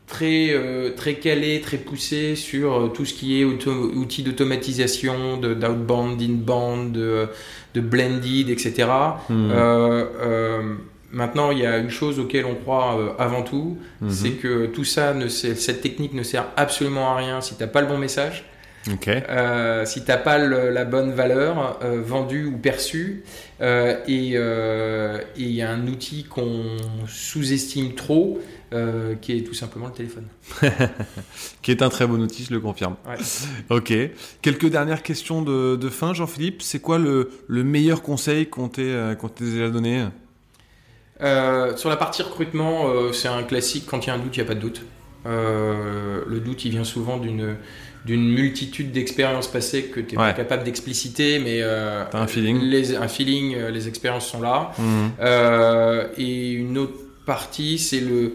[0.08, 0.54] très,
[0.96, 7.28] très calé, très poussé sur tout ce qui est outils d'automatisation, d'outbound, d'inbound, de,
[7.74, 8.88] de blended, etc.
[9.28, 9.50] Hmm.
[9.50, 10.74] Euh, euh,
[11.12, 14.10] maintenant, il y a une chose auquel on croit euh, avant tout, hmm.
[14.10, 17.68] c'est que tout ça, ne, cette technique ne sert absolument à rien si tu n'as
[17.68, 18.44] pas le bon message.
[18.84, 23.24] Si tu n'as pas la bonne valeur vendue ou perçue,
[23.60, 26.76] et il y a un outil qu'on
[27.06, 28.40] sous-estime trop,
[28.74, 30.26] euh, qui est tout simplement le téléphone.
[31.62, 32.96] qui est un très bon outil, je le confirme.
[33.70, 33.94] Ok.
[34.42, 36.60] Quelques dernières questions de, fin, Jean-Philippe.
[36.60, 40.08] C'est quoi le, meilleur conseil qu'on t'ait euh, déjà donné?
[41.22, 43.86] Euh, Sur la partie recrutement, c'est un classique.
[43.86, 44.82] Quand il y a un doute, il n'y a pas de doute.
[45.24, 47.56] le doute, il vient souvent d'une
[48.08, 52.60] d'une multitude d'expériences passées que tu n'es pas capable d'expliciter, mais un feeling.
[52.62, 54.72] Les, un feeling, les expériences sont là.
[54.78, 55.08] Mmh.
[56.16, 58.32] et une autre partie, c'est le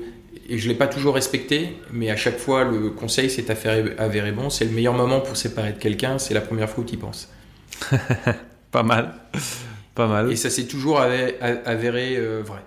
[0.49, 4.31] et je ne l'ai pas toujours respecté, mais à chaque fois, le conseil s'est avéré
[4.31, 4.49] bon.
[4.49, 6.97] C'est le meilleur moment pour séparer de quelqu'un, c'est la première fois où tu y
[6.97, 7.29] penses.
[8.71, 9.13] pas mal.
[9.95, 10.31] Pas mal.
[10.31, 12.59] Et ça s'est toujours avéré, euh, vrai.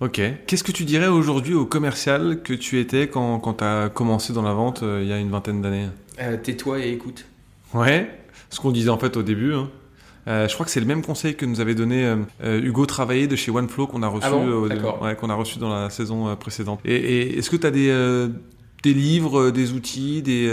[0.00, 0.20] Ok.
[0.46, 4.32] Qu'est-ce que tu dirais aujourd'hui au commercial que tu étais quand, quand tu as commencé
[4.32, 5.88] dans la vente euh, il y a une vingtaine d'années?
[6.20, 7.24] Euh, Tais-toi et écoute.
[7.74, 8.08] Ouais.
[8.50, 9.54] Ce qu'on disait en fait au début.
[9.54, 9.68] Hein.
[10.28, 13.34] Euh, je crois que c'est le même conseil que nous avait donné Hugo Travaillé de
[13.34, 16.80] chez OneFlow qu'on a reçu, ah qu'on a reçu dans la saison précédente.
[16.84, 18.28] Et, est-ce que tu as des
[18.82, 20.48] des livres, des outils, des,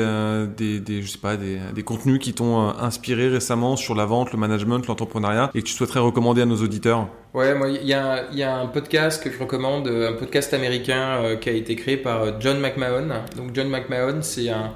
[0.58, 4.32] des, des, je sais pas, des, des contenus qui t'ont inspiré récemment sur la vente,
[4.32, 7.94] le management, l'entrepreneuriat et que tu souhaiterais recommander à nos auditeurs Ouais, moi, il y
[7.94, 11.98] a, y a, un podcast que je recommande, un podcast américain qui a été créé
[11.98, 13.08] par John McMahon.
[13.36, 14.72] Donc, John McMahon, c'est un,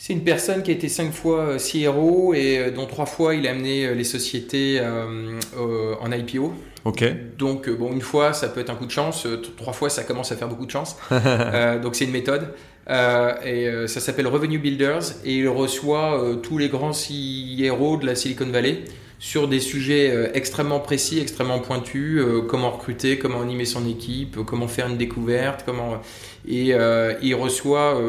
[0.00, 3.50] C'est une personne qui a été cinq fois CRO et dont trois fois il a
[3.50, 6.54] amené les sociétés en IPO.
[6.84, 7.04] Ok.
[7.36, 9.26] Donc bon, une fois ça peut être un coup de chance,
[9.56, 10.96] trois fois ça commence à faire beaucoup de chance.
[11.82, 12.54] donc c'est une méthode.
[12.88, 18.46] et ça s'appelle Revenue Builders et il reçoit tous les grands CRO de la Silicon
[18.46, 18.84] Valley
[19.18, 24.38] sur des sujets euh, extrêmement précis, extrêmement pointus, euh, comment recruter, comment animer son équipe,
[24.46, 26.00] comment faire une découverte, comment
[26.46, 28.00] et euh, il reçoit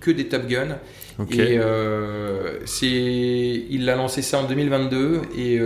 [0.00, 0.46] que des Top
[1.18, 1.26] Gun.
[1.30, 1.60] Et
[2.64, 5.60] c'est, il l'a lancé ça en 2022 et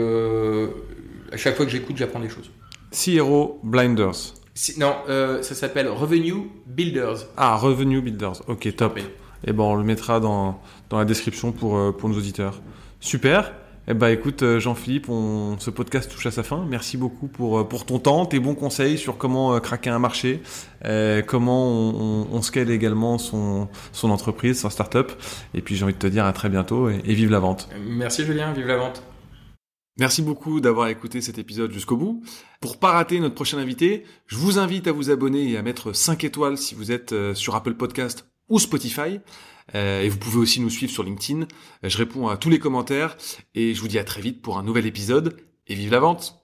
[1.33, 2.51] à chaque fois que j'écoute, j'apprends des choses.
[2.93, 4.35] CRO Blinders.
[4.79, 7.27] non, ça s'appelle Revenue Builders.
[7.37, 8.43] Ah, Revenue Builders.
[8.49, 8.99] Ok, top.
[8.99, 9.03] Et
[9.47, 12.61] eh ben on le mettra dans, dans la description pour, pour nos auditeurs.
[13.01, 13.55] Super.
[13.91, 16.65] Eh ben, écoute, euh, Jean-Philippe, on, ce podcast touche à sa fin.
[16.65, 19.99] Merci beaucoup pour, euh, pour ton temps, tes bons conseils sur comment euh, craquer un
[19.99, 20.43] marché,
[21.27, 25.11] comment on, on, scale également son, son entreprise, son startup.
[25.55, 27.69] Et puis j'ai envie de te dire à très bientôt et, et vive la vente.
[27.85, 29.03] Merci Julien, vive la vente.
[29.99, 32.23] Merci beaucoup d'avoir écouté cet épisode jusqu'au bout.
[32.61, 35.93] Pour pas rater notre prochain invité, je vous invite à vous abonner et à mettre
[35.93, 39.19] 5 étoiles si vous êtes sur Apple Podcast ou Spotify.
[39.75, 41.43] Euh, et vous pouvez aussi nous suivre sur LinkedIn.
[41.43, 43.17] Euh, je réponds à tous les commentaires
[43.55, 46.40] et je vous dis à très vite pour un nouvel épisode et vive la vente